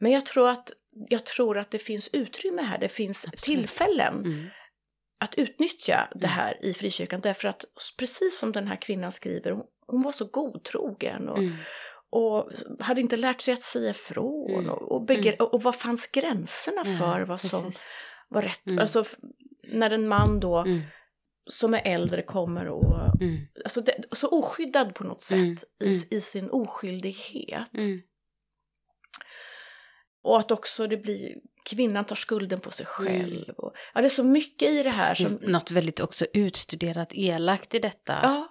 Men 0.01 0.13
jag 0.13 0.27
tror 0.27 0.49
att, 0.49 0.71
jag 1.09 1.25
tror 1.27 1.59
att 1.59 1.71
det 1.71 1.79
finns 1.79 2.09
utrymme 2.13 2.63
här, 2.63 2.79
det 2.79 2.89
finns 2.89 3.25
Absolut. 3.25 3.41
tillfällen 3.43 4.15
Mm. 4.25 4.47
att 5.21 5.35
utnyttja 5.35 6.09
det 6.15 6.27
Mm. 6.27 6.31
här 6.31 6.59
i 6.65 6.75
frikyrkan. 6.75 7.21
Därför 7.21 7.49
att 7.49 7.65
precis 7.99 8.39
som 8.39 8.53
den 8.53 8.67
här 8.67 8.77
kvinnan 8.77 9.13
skriver, 9.13 9.51
hon, 9.51 9.65
hon 9.87 10.03
var 10.03 10.13
så 10.13 10.25
godtrogen 10.25 11.29
och, 11.29 11.39
Mm. 11.39 11.53
och 12.11 12.51
hade 12.81 13.01
inte 13.01 13.17
lärt 13.17 13.41
sig 13.41 13.55
att 13.55 13.63
säga 13.63 13.91
ifrån. 13.91 14.51
Mm. 14.55 14.71
Och, 14.71 14.93
och, 14.93 15.07
begre- 15.07 15.37
och, 15.37 15.55
och 15.55 15.63
vad 15.63 15.75
fanns 15.77 16.07
gränserna 16.07 16.85
för 16.85 17.21
vad 17.21 17.41
som 17.41 17.73
var 18.29 18.43
rätt? 18.43 18.81
Alltså 18.81 19.05
när 19.73 19.91
en 19.91 20.09
man 20.09 20.41
då. 20.41 20.65
Som 21.47 21.75
är 21.75 21.83
äldre 21.85 22.23
kommer 22.23 22.69
och 22.69 23.23
Mm. 23.23 23.47
alltså 23.65 23.81
det, 23.81 24.05
så 24.13 24.29
oskyddad 24.29 24.95
på 24.95 25.05
något 25.05 25.23
sätt 25.23 25.39
Mm. 25.39 25.57
i, 25.81 25.85
Mm. 25.87 25.99
i 26.11 26.21
sin 26.21 26.51
oskyldighet. 26.51 27.75
Mm. 27.75 28.03
Och 30.23 30.39
att 30.39 30.51
också 30.51 30.87
det 30.87 30.97
blir, 30.97 31.35
kvinnan 31.65 32.05
tar 32.05 32.17
skulden 32.17 32.61
på 32.61 32.71
sig 32.71 32.87
Mm. 33.01 33.21
själv. 33.21 33.49
Och, 33.49 33.73
ja, 33.95 34.01
det 34.01 34.07
är 34.07 34.09
så 34.09 34.25
mycket 34.25 34.71
i 34.71 34.83
det 34.83 34.91
här 34.91 35.15
som, 35.15 35.33
Något 35.43 35.71
väldigt 35.71 36.01
också 36.01 36.27
utstuderat 36.33 37.09
elakt 37.13 37.75
i 37.75 37.79
detta. 37.79 38.19
ja, 38.23 38.49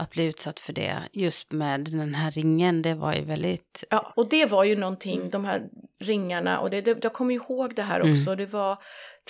att 0.00 0.10
bli 0.10 0.24
utsatt 0.24 0.60
för 0.60 0.72
det. 0.72 0.98
Just 1.12 1.52
med 1.52 1.80
den 1.80 2.14
här 2.14 2.30
ringen, 2.30 2.82
det 2.82 2.94
var 2.94 3.14
ju 3.14 3.24
väldigt... 3.24 3.84
Ja, 3.90 4.12
och 4.16 4.28
det 4.28 4.46
var 4.46 4.64
ju 4.64 4.76
någonting, 4.76 5.18
Mm. 5.18 5.30
de 5.30 5.44
här 5.44 5.62
ringarna, 6.00 6.58
och 6.60 6.70
det, 6.70 6.80
det, 6.80 7.04
jag 7.04 7.12
kommer 7.12 7.34
ihåg 7.34 7.74
det 7.74 7.82
här 7.82 8.00
Mm. 8.00 8.12
också, 8.12 8.36
det 8.36 8.46
var 8.46 8.78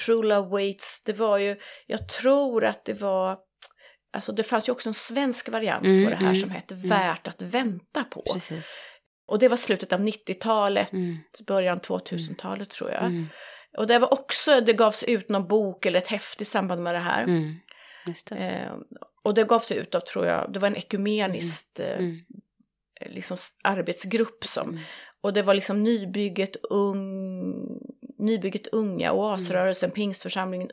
True 0.07 0.27
Love 0.29 0.49
Waits, 0.49 1.03
det 1.05 1.13
var 1.13 1.39
ju, 1.39 1.57
jag 1.87 2.09
tror 2.09 2.65
att 2.65 2.85
det 2.85 3.01
var, 3.01 3.39
alltså 4.13 4.33
det 4.33 4.43
fanns 4.43 4.69
ju 4.69 4.73
också 4.73 4.89
en 4.89 4.95
svensk 4.95 5.49
variant 5.49 5.85
Mm, 5.85 6.05
på 6.05 6.11
det 6.11 6.17
här 6.17 6.25
mm, 6.25 6.41
som 6.41 6.51
hette 6.51 6.75
Värt 6.75 7.29
att 7.29 7.43
vänta 7.43 8.05
på. 8.05 8.23
Precis. 8.33 8.81
Och 9.29 9.39
det 9.39 9.49
var 9.49 9.57
slutet 9.57 9.93
av 9.93 10.01
90-talet, 10.01 10.93
Mm. 10.93 11.17
början 11.47 11.81
2000-talet 11.81 12.71
tror 12.71 12.91
jag. 12.91 13.03
Mm. 13.05 13.29
Och 13.79 13.87
det 13.87 13.99
var 13.99 14.13
också, 14.13 14.61
det 14.61 14.73
gavs 14.73 15.03
ut 15.03 15.29
någon 15.29 15.49
bok 15.49 15.87
eller 15.87 15.99
ett 15.99 16.09
häfte 16.09 16.43
i 16.43 16.47
samband 16.47 16.83
med 16.83 16.95
det 16.95 16.99
här. 16.99 17.23
Mm. 17.23 17.55
Det. 18.05 18.37
Eh, 18.37 18.73
och 19.23 19.35
det 19.35 19.45
gavs 19.45 19.73
ut 19.73 19.95
av, 19.95 20.01
tror 20.01 20.27
jag, 20.27 20.53
det 20.53 20.59
var 20.59 20.69
en 20.69 20.77
ekumeniskt 20.77 21.81
eh, 21.81 21.99
Mm. 21.99 22.17
liksom, 23.07 23.37
arbetsgrupp 23.65 24.45
som, 24.45 24.69
Mm. 24.69 24.81
och 25.21 25.33
det 25.33 25.43
var 25.43 25.55
liksom 25.55 25.83
nybygget, 25.83 26.57
ung, 26.71 27.55
nybygget 28.19 28.67
unga, 28.67 29.13
oasrörelsen, 29.13 29.91
pingstförsamlingen, 29.91 30.71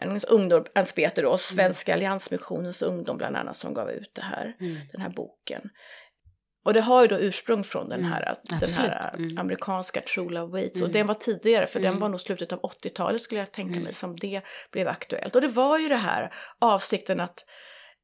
en 0.00 0.20
ungdomsarbete 0.28 1.22
då, 1.22 1.36
Svenska 1.38 1.92
alliansmissionens 1.94 2.82
ungdom 2.82 3.16
bland 3.16 3.36
annat 3.36 3.56
som 3.56 3.74
gav 3.74 3.90
ut 3.90 4.10
det 4.14 4.22
här, 4.22 4.56
Mm. 4.60 4.76
den 4.92 5.00
här 5.00 5.08
boken. 5.10 5.70
Och 6.64 6.74
det 6.74 6.80
har 6.80 7.02
ju 7.02 7.08
då 7.08 7.16
ursprung 7.18 7.64
från 7.64 7.88
den 7.88 8.00
Mm, 8.00 8.12
här, 8.12 8.24
den 8.42 8.56
absolut. 8.56 8.76
här 8.76 9.14
Mm. 9.14 9.38
amerikanska 9.38 10.00
True 10.00 10.30
Love 10.32 10.52
Waits. 10.60 10.80
Och 10.80 10.86
Mm. 10.88 10.92
den 10.92 11.06
var 11.06 11.14
tidigare, 11.14 11.66
för 11.66 11.78
Mm. 11.80 11.90
den 11.92 12.00
var 12.00 12.08
nog 12.08 12.20
slutet 12.20 12.52
av 12.52 12.60
80-talet 12.62 13.22
skulle 13.22 13.40
jag 13.40 13.52
tänka 13.52 13.72
Mm. 13.72 13.82
mig, 13.84 13.92
som 13.94 14.16
det 14.18 14.40
blev 14.70 14.88
aktuellt. 14.88 15.34
Och 15.34 15.40
det 15.40 15.48
var 15.48 15.78
ju 15.78 15.88
det 15.88 15.96
här 15.96 16.32
avsikten 16.58 17.20
att 17.20 17.44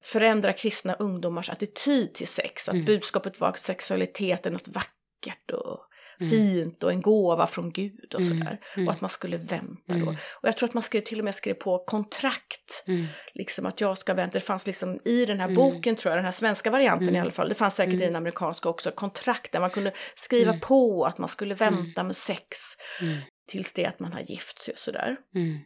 förändra 0.04 0.52
kristna 0.52 0.94
ungdomars 0.94 1.50
attityd 1.50 2.14
till 2.14 2.28
sex. 2.28 2.68
Att 2.68 2.74
Mm. 2.74 2.84
budskapet 2.86 3.40
var 3.40 3.48
att 3.48 3.58
sexualitet 3.58 4.46
är 4.46 4.50
något 4.50 4.68
vackert 4.68 5.50
och 5.52 5.80
Mm. 6.20 6.30
fint 6.30 6.82
och 6.84 6.90
en 6.92 7.00
gåva 7.02 7.46
från 7.46 7.70
Gud 7.72 8.14
och 8.14 8.20
Mm. 8.20 8.38
sådär. 8.38 8.60
Mm. 8.76 8.88
Och 8.88 8.94
att 8.94 9.00
man 9.00 9.10
skulle 9.10 9.36
vänta 9.36 9.94
Mm. 9.94 10.04
då. 10.06 10.10
Och 10.12 10.48
jag 10.48 10.56
tror 10.56 10.68
att 10.68 10.74
man 10.74 10.82
skrev, 10.82 11.00
till 11.00 11.18
och 11.18 11.24
med 11.24 11.34
skrev 11.34 11.54
på 11.54 11.84
kontrakt 11.84 12.84
Mm. 12.86 13.06
liksom 13.34 13.66
att 13.66 13.80
jag 13.80 13.98
ska 13.98 14.14
vänta. 14.14 14.32
Det 14.38 14.40
fanns 14.44 14.66
liksom 14.66 15.00
i 15.04 15.24
den 15.26 15.38
här 15.40 15.48
Mm. 15.48 15.56
boken 15.56 15.96
tror 15.96 16.10
jag, 16.10 16.18
den 16.18 16.24
här 16.24 16.32
svenska 16.32 16.70
varianten 16.70 17.08
Mm. 17.08 17.16
i 17.16 17.20
alla 17.20 17.30
fall. 17.30 17.48
Det 17.48 17.54
fanns 17.54 17.74
säkert 17.74 17.92
i 17.92 17.96
Mm. 17.96 18.06
den 18.06 18.16
amerikanska 18.16 18.68
också, 18.68 18.90
kontrakt 18.90 19.52
där 19.52 19.60
man 19.60 19.70
kunde 19.70 19.92
skriva 20.16 20.50
Mm. 20.50 20.60
på 20.60 21.04
att 21.04 21.18
man 21.18 21.28
skulle 21.28 21.54
vänta 21.54 22.02
med 22.02 22.16
sex 22.16 22.56
Mm. 23.02 23.16
tills 23.48 23.72
det 23.72 23.86
att 23.86 24.00
man 24.00 24.12
har 24.12 24.20
gift 24.20 24.58
sig 24.60 24.72
och 24.72 24.78
sådär. 24.78 25.16
Mm. 25.34 25.58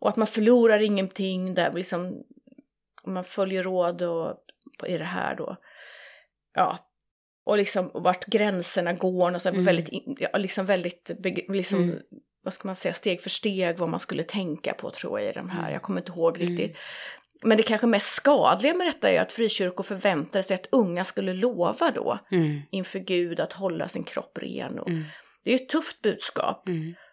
Och 0.00 0.08
att 0.08 0.16
man 0.16 0.26
förlorar 0.26 0.82
ingenting 0.82 1.54
där 1.54 1.72
liksom, 1.72 2.22
om 3.02 3.14
man 3.14 3.24
följer 3.24 3.62
råd 3.62 4.02
och 4.02 4.36
i 4.86 4.98
det 4.98 5.04
här 5.04 5.36
då. 5.36 5.56
Ja, 6.54 6.78
och 7.50 7.56
liksom 7.58 7.90
vart 7.94 8.24
gränserna 8.26 8.92
går 8.92 9.34
och 9.34 9.42
så, 9.42 9.48
Mm. 9.48 9.64
väldigt, 9.64 9.88
liksom 10.34 10.66
väldigt, 10.66 11.10
liksom, 11.48 11.82
Mm. 11.82 11.98
vad 12.44 12.52
ska 12.54 12.68
man 12.68 12.76
säga, 12.76 12.94
steg 12.94 13.20
för 13.22 13.30
steg 13.30 13.78
vad 13.78 13.88
man 13.88 14.00
skulle 14.00 14.22
tänka 14.22 14.74
på 14.74 14.90
tror 14.90 15.20
jag 15.20 15.30
i 15.30 15.32
de 15.32 15.48
här. 15.50 15.60
Mm. 15.60 15.72
Jag 15.72 15.82
kommer 15.82 16.00
inte 16.00 16.12
ihåg 16.12 16.36
Mm. 16.36 16.48
riktigt. 16.48 16.76
Men 17.42 17.56
det 17.56 17.62
kanske 17.62 17.86
mest 17.86 18.12
skadliga 18.14 18.74
med 18.74 18.86
detta 18.86 19.10
är 19.10 19.20
att 19.20 19.32
frikyrkor 19.32 19.82
förväntade 19.84 20.42
sig 20.42 20.54
att 20.54 20.66
unga 20.72 21.04
skulle 21.04 21.32
lova 21.34 21.90
då 21.94 22.18
Mm. 22.30 22.60
inför 22.70 22.98
Gud 22.98 23.40
att 23.40 23.52
hålla 23.52 23.88
sin 23.88 24.04
kropp 24.04 24.38
ren. 24.42 24.78
Och. 24.78 24.90
Det 25.44 25.50
är 25.54 25.58
ju 25.58 25.64
ett 25.64 25.68
tufft 25.68 26.02
budskap. 26.02 26.68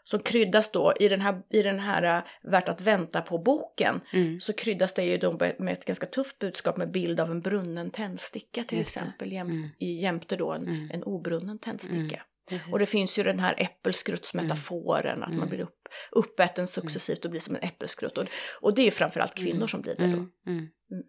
Som 0.09 0.19
kryddas 0.19 0.71
då 0.71 0.93
i 0.99 1.07
den 1.07 1.21
här, 1.21 1.41
i 1.49 1.61
den 1.61 1.79
här 1.79 2.17
äh, 2.17 2.23
Värt 2.51 2.69
att 2.69 2.81
vänta 2.81 3.21
på-boken. 3.21 4.01
Mm. 4.13 4.39
Så 4.41 4.53
kryddas 4.53 4.93
det 4.93 5.03
ju 5.03 5.17
då 5.17 5.31
med 5.59 5.73
ett 5.73 5.85
ganska 5.85 6.05
tufft 6.05 6.39
budskap 6.39 6.77
med 6.77 6.91
bild 6.91 7.19
av 7.19 7.31
en 7.31 7.41
brunnen 7.41 7.91
tändsticka 7.91 8.63
till 8.63 8.77
Just 8.77 8.97
exempel. 8.97 9.31
Jäm, 9.31 9.47
Mm. 9.49 9.69
i, 9.79 10.01
jämte 10.01 10.35
då 10.35 10.51
en, 10.51 10.67
Mm. 10.67 10.91
en 10.91 11.03
obrunnen 11.03 11.59
tändsticka. 11.59 11.95
Mm. 12.15 12.19
Precis. 12.49 12.73
Och 12.73 12.79
det 12.79 12.85
finns 12.85 13.19
ju 13.19 13.23
den 13.23 13.39
här 13.39 13.55
äppelskruttsmetaforen, 13.57 15.23
att 15.23 15.29
man 15.29 15.37
Mm. 15.37 15.49
blir 15.49 15.59
upp, 15.59 15.87
uppäten 16.11 16.67
successivt 16.67 17.25
och 17.25 17.31
blir 17.31 17.41
som 17.41 17.55
en 17.55 17.61
äppelskrutt. 17.63 18.17
Och, 18.17 18.25
och 18.61 18.75
det 18.75 18.81
är 18.81 18.85
ju 18.85 18.91
framförallt 18.91 19.35
kvinnor 19.35 19.55
Mm. 19.55 19.67
som 19.67 19.81
blir 19.81 19.95
det 19.95 20.03
då. 20.07 20.07
Mm. 20.07 20.31
Mm. 20.47 20.57
Mm. 20.91 21.03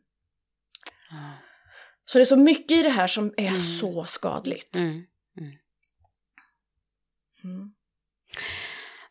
Ja. 1.10 1.32
Så 2.04 2.18
det 2.18 2.22
är 2.22 2.24
så 2.24 2.36
mycket 2.36 2.78
i 2.78 2.82
det 2.82 2.88
här 2.88 3.06
som 3.06 3.34
är 3.36 3.42
Mm. 3.42 3.54
så 3.56 4.04
skadligt. 4.04 4.76
Mm. 4.76 5.04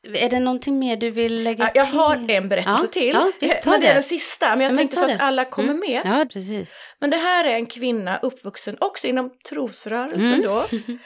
Är 0.04 0.30
det 0.30 0.40
någonting 0.40 0.80
mer 0.80 0.98
du 0.98 1.12
vill 1.12 1.44
lägga 1.44 1.64
Ja, 1.66 1.72
jag 1.76 1.88
till? 1.90 2.00
har 2.00 2.16
en 2.30 2.50
berättelse 2.50 2.82
Ja, 2.84 2.88
till. 2.88 3.14
ja, 3.14 3.32
visst, 3.40 3.66
men 3.66 3.82
det 3.82 3.88
är 3.88 3.94
den 3.94 4.04
sista. 4.04 4.50
Men 4.50 4.60
jag 4.60 4.66
Ja, 4.66 4.70
men 4.70 4.78
tänkte 4.78 4.98
så 4.98 5.08
det. 5.08 5.14
att 5.16 5.22
alla 5.22 5.46
kommer 5.46 5.74
Mm. 5.74 5.80
med. 5.90 6.02
Ja, 6.06 6.26
precis. 6.34 6.74
Men 7.00 7.10
det 7.10 7.18
här 7.18 7.46
är 7.46 7.54
en 7.56 7.66
kvinna 7.66 8.18
uppvuxen 8.18 8.78
också 8.82 9.08
inom 9.08 9.32
trosrörelsen 9.50 10.34
Mm. 10.34 10.42
då. 10.42 10.66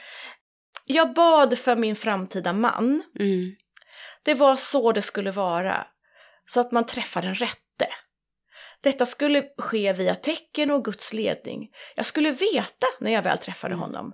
Jag 0.84 1.14
bad 1.14 1.58
för 1.58 1.76
min 1.76 1.96
framtida 1.96 2.52
man. 2.52 3.02
Mm. 3.20 3.54
Det 4.24 4.34
var 4.34 4.56
så 4.56 4.92
det 4.92 5.02
skulle 5.02 5.30
vara. 5.30 5.86
Så 6.46 6.60
att 6.60 6.72
man 6.72 6.86
träffar 6.86 7.22
den 7.22 7.34
rätte. 7.34 7.56
Detta 8.82 9.06
skulle 9.06 9.44
ske 9.58 9.92
via 9.92 10.14
tecken 10.14 10.70
och 10.70 10.84
Guds 10.84 11.12
ledning. 11.12 11.68
Jag 11.96 12.06
skulle 12.06 12.30
veta 12.30 12.86
när 13.00 13.12
jag 13.12 13.22
väl 13.22 13.38
träffade 13.38 13.74
Mm. 13.74 13.80
honom. 13.82 14.12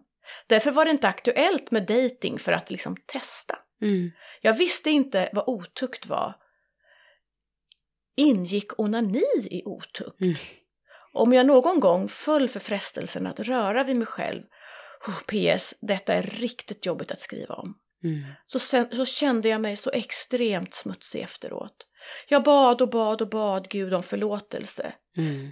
Därför 0.48 0.70
var 0.70 0.84
det 0.84 0.90
inte 0.90 1.08
aktuellt 1.08 1.70
med 1.70 1.86
dating 1.86 2.38
för 2.38 2.52
att 2.52 2.70
liksom 2.70 2.96
testa. 3.06 3.58
Mm. 3.82 4.10
Jag 4.40 4.54
visste 4.54 4.90
inte 4.90 5.30
vad 5.32 5.44
otukt 5.48 6.06
var. 6.06 6.34
Ingick 8.16 8.80
onani 8.80 9.46
i 9.50 9.62
otukt? 9.64 10.20
Mm. 10.20 10.34
Om 11.12 11.32
jag 11.32 11.46
någon 11.46 11.80
gång 11.80 12.08
föll 12.08 12.48
för 12.48 12.60
frestelsen 12.60 13.26
att 13.26 13.40
röra 13.40 13.84
vid 13.84 13.96
mig 13.96 14.06
själv, 14.06 14.42
oh, 15.06 15.20
PS, 15.26 15.74
detta 15.80 16.14
är 16.14 16.22
riktigt 16.22 16.86
jobbigt 16.86 17.10
att 17.10 17.18
skriva 17.18 17.54
om, 17.54 17.78
Mm. 18.04 18.24
så, 18.46 18.58
sen, 18.58 18.88
så 18.92 19.04
kände 19.04 19.48
jag 19.48 19.60
mig 19.60 19.76
så 19.76 19.90
extremt 19.90 20.74
smutsig 20.74 21.20
efteråt. 21.20 21.86
Jag 22.28 22.42
bad 22.42 22.82
och 22.82 22.90
bad 22.90 23.22
och 23.22 23.28
bad 23.28 23.68
Gud 23.68 23.94
om 23.94 24.02
förlåtelse. 24.02 24.92
Mm. 25.16 25.50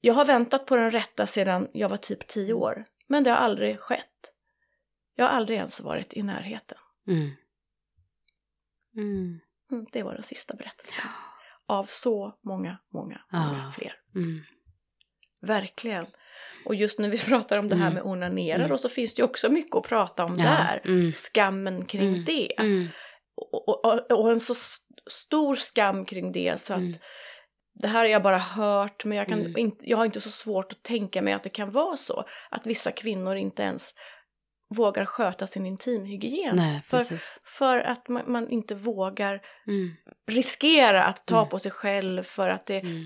Jag 0.00 0.14
har 0.14 0.24
väntat 0.24 0.66
på 0.66 0.76
den 0.76 0.90
rätta 0.90 1.26
sedan 1.26 1.68
jag 1.72 1.88
var 1.88 1.96
typ 1.96 2.26
tio 2.26 2.52
år, 2.54 2.84
men 3.06 3.24
det 3.24 3.30
har 3.30 3.36
aldrig 3.36 3.80
skett. 3.80 4.32
Jag 5.14 5.24
har 5.24 5.32
aldrig 5.32 5.58
ens 5.58 5.80
varit 5.80 6.14
i 6.14 6.22
närheten. 6.22 6.78
Mm. 7.08 7.30
Mm. 8.96 9.40
Mm, 9.72 9.86
det 9.92 10.02
var 10.02 10.14
den 10.14 10.22
sista 10.22 10.54
berättelsen. 10.56 11.04
Av 11.66 11.84
så 11.84 12.38
många, 12.44 12.78
många, 12.92 13.20
många 13.32 13.64
Ah. 13.68 13.72
fler. 13.72 13.94
Mm. 14.14 14.40
Verkligen. 15.42 16.06
Och 16.64 16.74
just 16.74 16.98
när 16.98 17.08
vi 17.08 17.18
pratar 17.28 17.58
om 17.58 17.68
det 17.68 17.76
här 17.76 17.90
Mm. 17.90 17.94
med 17.94 18.02
onanera 18.12 18.56
Mm. 18.56 18.68
då 18.68 18.78
så 18.78 18.88
finns 18.88 19.14
det 19.14 19.20
ju 19.20 19.24
också 19.24 19.48
mycket 19.50 19.76
att 19.76 19.88
prata 19.88 20.24
om 20.24 20.34
Ja. 20.38 20.44
där. 20.44 20.80
Mm. 20.84 21.12
Skammen 21.12 21.84
kring 21.84 22.24
det. 22.24 22.52
Och, 23.34 23.68
och, 23.68 23.84
och, 23.84 24.12
och 24.20 24.30
en 24.30 24.40
så 24.40 24.54
stor 25.10 25.54
skam 25.54 26.04
kring 26.04 26.32
det 26.32 26.60
så 26.60 26.74
att 26.74 26.80
det 27.74 27.88
här 27.88 27.98
har 27.98 28.06
jag 28.06 28.22
bara 28.22 28.38
hört 28.38 29.04
men 29.04 29.18
jag, 29.18 29.26
kan 29.28 29.40
Mm. 29.40 29.56
inte, 29.56 29.90
jag 29.90 29.96
har 29.96 30.04
inte 30.04 30.20
så 30.20 30.30
svårt 30.30 30.72
att 30.72 30.82
tänka 30.82 31.22
mig 31.22 31.32
att 31.32 31.42
det 31.42 31.50
kan 31.50 31.70
vara 31.70 31.96
så. 31.96 32.24
Att 32.50 32.66
vissa 32.66 32.92
kvinnor 32.92 33.36
inte 33.36 33.62
ens 33.62 33.94
vågar 34.74 35.04
sköta 35.04 35.46
sin 35.46 35.66
intimhygien. 35.66 36.56
Nej, 36.56 36.80
för, 36.80 36.98
precis. 36.98 37.40
för 37.44 37.78
att 37.78 38.08
man, 38.08 38.32
man 38.32 38.48
inte 38.50 38.74
vågar 38.74 39.40
Mm. 39.66 39.90
riskera 40.30 41.04
att 41.04 41.26
ta 41.26 41.38
Mm. 41.38 41.48
på 41.48 41.58
sig 41.58 41.72
själv 41.72 42.22
för 42.22 42.48
att 42.48 42.66
det, 42.66 42.78
Mm. 42.80 43.04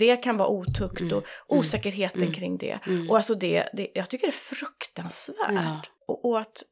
det 0.00 0.16
kan 0.16 0.36
vara 0.36 0.48
otukt 0.48 1.00
Mm. 1.00 1.16
och 1.16 1.24
osäkerheten 1.48 2.22
Mm. 2.22 2.34
kring 2.34 2.58
det. 2.58 2.78
Mm. 2.86 3.10
Och 3.10 3.16
alltså 3.16 3.34
det, 3.34 3.68
det, 3.72 3.88
jag 3.94 4.08
tycker 4.10 4.26
det 4.26 4.30
är 4.30 4.54
fruktansvärt. 4.54 5.36
Ja. 5.50 5.80
Och, 6.06 6.24
och 6.24 6.40
att, 6.40 6.62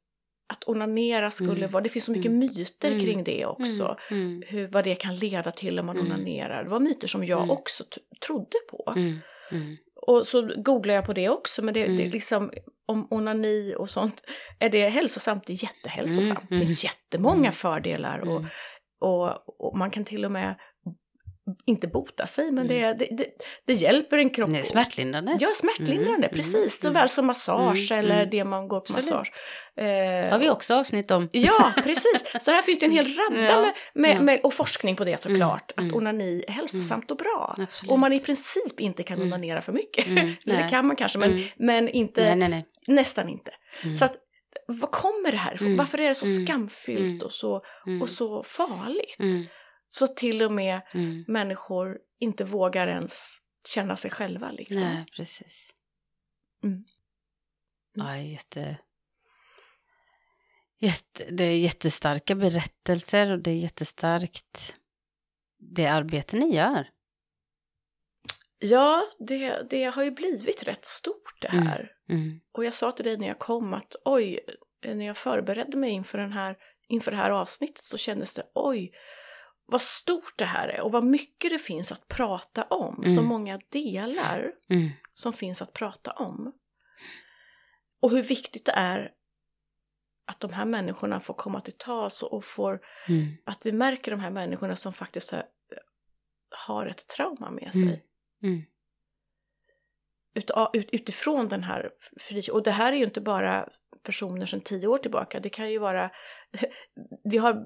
att 0.48 0.68
onanera 0.68 1.30
skulle 1.30 1.52
Mm. 1.52 1.70
vara, 1.70 1.82
det 1.82 1.88
finns 1.88 2.04
så 2.04 2.10
mycket 2.12 2.26
Mm. 2.26 2.38
myter 2.38 2.88
Mm. 2.90 3.00
kring 3.04 3.24
det 3.24 3.46
också. 3.46 3.96
Mm. 4.10 4.22
Mm. 4.26 4.42
Hur, 4.46 4.68
vad 4.68 4.84
det 4.84 4.94
kan 4.94 5.16
leda 5.16 5.52
till 5.52 5.78
om 5.78 5.86
man 5.86 5.96
Mm. 5.98 6.12
onanerar. 6.12 6.64
Det 6.64 6.70
var 6.70 6.80
myter 6.80 7.08
som 7.08 7.24
jag 7.24 7.38
Mm. 7.38 7.50
också 7.50 7.84
trodde 8.26 8.58
på. 8.70 8.94
Mm. 10.06 10.14
Mm. 10.14 10.20
Och 10.20 10.26
så 10.26 10.50
googlade 10.56 10.94
jag 10.94 11.06
på 11.06 11.12
det 11.12 11.28
också, 11.28 11.62
men 11.62 11.74
det, 11.74 11.80
det 11.80 11.86
är 11.86 11.98
Mm. 12.00 12.10
liksom 12.10 12.50
om 12.86 13.06
onani 13.10 13.74
och 13.78 13.90
sånt. 13.90 14.22
Är 14.58 14.70
det 14.70 14.88
hälsosamt? 14.88 15.46
Det 15.46 15.52
är 15.52 15.62
jättehälsosamt. 15.64 16.50
Mm. 16.50 16.60
Det 16.60 16.66
finns 16.66 16.84
jättemånga 16.84 17.38
Mm. 17.38 17.52
fördelar 17.52 18.18
och, 18.18 18.36
Mm. 18.36 18.46
och, 19.00 19.28
och 19.66 19.78
man 19.78 19.90
kan 19.90 20.04
till 20.04 20.24
och 20.24 20.32
med 20.32 20.54
inte 21.66 21.86
bota 21.88 22.26
sig, 22.26 22.50
men 22.52 22.68
det, 22.68 22.78
Mm. 22.82 22.98
det, 22.98 23.08
det, 23.16 23.26
det 23.66 23.72
hjälper 23.72 24.18
en 24.18 24.30
kropp. 24.30 24.50
Det 24.52 24.58
är 24.58 24.62
smärtlindrande. 24.62 25.36
Ja, 25.40 25.48
smärtlindrande, 25.60 26.26
Mm, 26.26 26.30
precis. 26.36 26.54
mm, 26.84 26.94
Såväl 26.94 27.08
som 27.08 27.26
massage 27.26 27.92
Mm, 27.92 28.04
eller 28.04 28.18
mm. 28.18 28.30
det 28.30 28.44
man 28.44 28.68
går 28.68 28.80
på 28.80 28.84
Absolut. 28.92 29.10
massage. 29.10 29.32
Eh, 29.76 29.84
Det 29.84 30.28
har 30.30 30.38
vi 30.38 30.50
också 30.50 30.74
avsnitt 30.74 31.10
om. 31.10 31.28
Ja, 31.32 31.72
precis. 31.84 32.32
Så 32.40 32.50
här 32.50 32.62
finns 32.62 32.78
det 32.78 32.86
en 32.86 32.92
hel 32.92 33.06
radda 33.30 33.46
Ja, 33.48 33.60
med, 33.60 33.72
med, 33.94 34.22
med, 34.24 34.40
och 34.42 34.54
forskning 34.54 34.96
på 34.96 35.04
det 35.04 35.20
såklart. 35.20 35.72
Mm, 35.76 35.88
Att 35.88 35.92
mm. 35.94 35.96
onani 35.96 36.44
är 36.48 36.52
hälsosamt 36.52 37.10
och 37.10 37.16
bra. 37.16 37.54
Absolut. 37.62 37.90
Och 37.92 37.98
man 37.98 38.12
i 38.12 38.20
princip 38.20 38.80
inte 38.80 39.02
kan 39.02 39.16
Mm. 39.16 39.28
onanera 39.28 39.60
för 39.60 39.72
mycket. 39.72 40.06
Mm, 40.06 40.18
Eller 40.46 40.62
det 40.62 40.68
kan 40.68 40.86
man 40.86 40.96
kanske, 40.96 41.18
men, 41.18 41.30
Mm. 41.32 41.44
men 41.56 41.88
inte, 41.88 42.24
Nej, 42.24 42.36
nej, 42.36 42.48
nej. 42.48 42.64
nästan 42.86 43.28
inte. 43.28 43.50
Mm. 43.84 43.96
Så 43.96 44.04
att, 44.04 44.14
vad 44.66 44.90
kommer 44.90 45.30
det 45.30 45.36
här 45.36 45.54
ifrån? 45.54 45.66
Mm. 45.66 45.76
Varför 45.78 46.00
är 46.00 46.08
det 46.08 46.14
så 46.14 46.26
Mm. 46.26 46.46
skamfyllt 46.46 46.98
Mm. 47.00 47.18
och, 47.24 47.32
så, 47.32 47.60
Mm. 47.86 48.02
och 48.02 48.08
så 48.08 48.42
farligt? 48.42 49.16
Mm. 49.94 50.08
Så 50.08 50.14
till 50.14 50.42
och 50.42 50.52
med 50.52 50.80
Mm. 50.92 51.24
människor 51.28 51.98
inte 52.18 52.44
vågar 52.44 52.88
ens 52.88 53.36
känna 53.68 53.96
sig 53.96 54.10
själva 54.10 54.50
liksom. 54.50 54.80
Nej, 54.80 55.06
precis. 55.16 55.74
Mm. 56.64 56.84
Ja, 57.94 58.16
jätte... 58.16 58.76
jätte... 60.78 61.24
Det 61.30 61.44
är 61.44 61.58
jättestarka 61.58 62.34
berättelser 62.34 63.30
och 63.30 63.38
det 63.38 63.50
är 63.50 63.54
jättestarkt 63.54 64.74
det 65.58 65.86
arbete 65.86 66.36
ni 66.36 66.54
gör. 66.54 66.90
Ja, 68.58 69.06
det, 69.18 69.66
det 69.70 69.84
har 69.84 70.04
ju 70.04 70.10
blivit 70.10 70.62
rätt 70.62 70.84
stort 70.84 71.40
det 71.40 71.48
här. 71.48 71.92
Mm. 72.08 72.40
Och 72.52 72.64
jag 72.64 72.74
sa 72.74 72.92
till 72.92 73.04
dig 73.04 73.16
när 73.16 73.28
jag 73.28 73.38
kom 73.38 73.74
att 73.74 73.96
oj, 74.04 74.40
när 74.84 75.06
jag 75.06 75.16
förberedde 75.16 75.76
mig 75.76 75.90
inför, 75.90 76.18
den 76.18 76.32
här, 76.32 76.56
inför 76.88 77.10
det 77.10 77.16
här 77.16 77.30
avsnittet 77.30 77.84
så 77.84 77.96
kändes 77.96 78.34
det 78.34 78.46
oj, 78.54 78.92
vad 79.66 79.80
stort 79.80 80.32
det 80.36 80.44
här 80.44 80.68
är 80.68 80.80
och 80.80 80.92
vad 80.92 81.04
mycket 81.04 81.50
det 81.50 81.58
finns 81.58 81.92
att 81.92 82.08
prata 82.08 82.62
om. 82.62 83.02
Så 83.06 83.12
Mm. 83.12 83.24
många 83.24 83.60
delar 83.68 84.52
Mm. 84.70 84.90
som 85.14 85.32
finns 85.32 85.62
att 85.62 85.72
prata 85.72 86.10
om. 86.12 86.52
Och 88.00 88.10
hur 88.10 88.22
viktigt 88.22 88.64
det 88.64 88.72
är 88.72 89.12
att 90.26 90.40
de 90.40 90.52
här 90.52 90.64
människorna 90.64 91.20
får 91.20 91.34
komma 91.34 91.60
till 91.60 91.78
tals 91.78 92.22
och 92.22 92.44
får, 92.44 92.80
Mm. 93.08 93.26
att 93.44 93.66
vi 93.66 93.72
märker 93.72 94.10
de 94.10 94.20
här 94.20 94.30
människorna 94.30 94.76
som 94.76 94.92
faktiskt 94.92 95.30
har, 95.30 95.44
har 96.66 96.86
ett 96.86 97.08
trauma 97.08 97.50
med 97.50 97.72
sig. 97.72 97.82
Mm. 97.82 98.00
Mm. 98.42 98.62
Ut, 100.34 100.50
ut, 100.72 100.88
utifrån 100.92 101.48
den 101.48 101.62
här. 101.62 101.90
Och 102.52 102.62
det 102.62 102.70
här 102.70 102.92
är 102.92 102.96
ju 102.96 103.04
inte 103.04 103.20
bara 103.20 103.68
personer 104.04 104.46
sedan 104.46 104.60
tio 104.60 104.86
år 104.86 104.98
tillbaka. 104.98 105.40
Det 105.40 105.48
kan 105.48 105.70
ju 105.70 105.78
vara... 105.78 106.10
Vi 107.24 107.38
har 107.38 107.62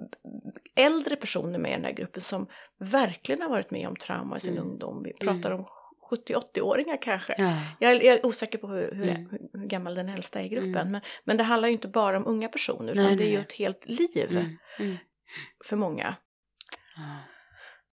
äldre 0.76 1.16
personer 1.16 1.58
med 1.58 1.70
i 1.70 1.74
den 1.74 1.84
här 1.84 1.92
gruppen 1.92 2.22
som 2.22 2.46
verkligen 2.78 3.42
har 3.42 3.48
varit 3.48 3.70
med 3.70 3.88
om 3.88 3.96
trauma 3.96 4.36
i 4.36 4.40
sin 4.40 4.52
Mm. 4.52 4.64
ungdom. 4.68 5.02
Vi 5.02 5.12
pratar 5.12 5.50
om 5.50 5.66
70-80-åringar 6.10 6.98
kanske. 7.02 7.34
Ja. 7.38 7.60
Jag 7.80 7.92
är, 8.04 8.26
osäker 8.26 8.58
på 8.58 8.66
hur, 8.68 8.92
hur, 8.92 9.08
Mm. 9.08 9.28
hur 9.52 9.66
gammal 9.66 9.94
den 9.94 10.08
äldsta 10.08 10.40
är 10.40 10.44
i 10.44 10.48
gruppen. 10.48 10.74
Mm. 10.76 10.90
Men, 10.92 11.00
men 11.24 11.36
det 11.36 11.44
handlar 11.44 11.68
ju 11.68 11.72
inte 11.72 11.88
bara 11.88 12.16
om 12.16 12.26
unga 12.26 12.48
personer 12.48 12.92
utan 12.92 13.04
Nej, 13.04 13.16
det 13.16 13.22
är 13.22 13.26
nej, 13.26 13.34
ju 13.34 13.40
ett 13.40 13.52
helt 13.52 13.86
liv 13.88 14.26
Mm. 14.30 14.58
Mm. 14.78 14.96
för 15.64 15.76
många. 15.76 16.14
Ja. 16.96 17.02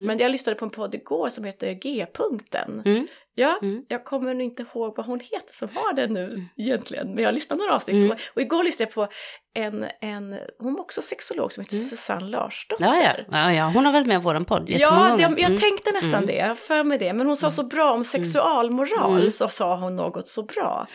Men 0.01 0.17
jag 0.17 0.31
lyssnade 0.31 0.59
på 0.59 0.65
en 0.65 0.71
podd 0.71 0.95
igår 0.95 1.29
som 1.29 1.43
heter 1.43 1.71
G-punkten. 1.73 2.81
Mm. 2.85 3.07
Ja, 3.39 3.59
Mm. 3.61 3.83
jag 3.87 4.05
kommer 4.05 4.33
nu 4.33 4.43
inte 4.43 4.63
ihåg 4.63 4.93
vad 4.97 5.05
hon 5.05 5.19
heter 5.19 5.53
som 5.53 5.69
har 5.73 5.93
den 5.93 6.13
nu 6.13 6.23
Mm. 6.23 6.45
egentligen. 6.57 7.15
Men 7.15 7.23
jag 7.23 7.33
lyssnade 7.33 7.61
några 7.61 7.75
avsnitt 7.75 7.95
Mm. 7.95 8.11
och, 8.11 8.17
och 8.35 8.41
igår 8.41 8.63
lyssnade 8.63 8.87
jag 8.89 8.93
på 8.93 9.13
en, 9.55 9.85
en, 10.01 10.39
hon 10.59 10.75
är 10.75 10.79
också 10.81 11.01
sexolog 11.01 11.53
som 11.53 11.61
heter 11.61 11.75
Mm. 11.75 11.85
Susanne 11.87 12.25
Larsdotter. 12.27 12.85
Ja, 12.85 13.03
ja. 13.03 13.13
ja, 13.31 13.53
ja, 13.53 13.71
hon 13.73 13.85
har 13.85 13.93
varit 13.93 14.07
med 14.07 14.15
i 14.19 14.23
våran 14.23 14.45
podd 14.45 14.69
Ja, 14.69 14.89
det, 14.91 15.09
gånger. 15.09 15.21
jag 15.39 15.49
Mm. 15.49 15.57
tänkte 15.57 15.91
nästan 15.91 16.13
Mm. 16.13 16.25
det, 16.25 16.35
jag 16.35 16.57
för 16.57 16.83
mig 16.83 16.97
det. 16.97 17.13
Men 17.13 17.27
hon 17.27 17.37
sa 17.37 17.45
Mm. 17.47 17.51
så 17.51 17.63
bra 17.63 17.91
om 17.93 18.03
sexualmoral, 18.03 19.17
Mm. 19.19 19.31
så 19.31 19.47
sa 19.47 19.75
hon 19.75 19.95
något 19.95 20.27
så 20.27 20.43
bra. 20.43 20.87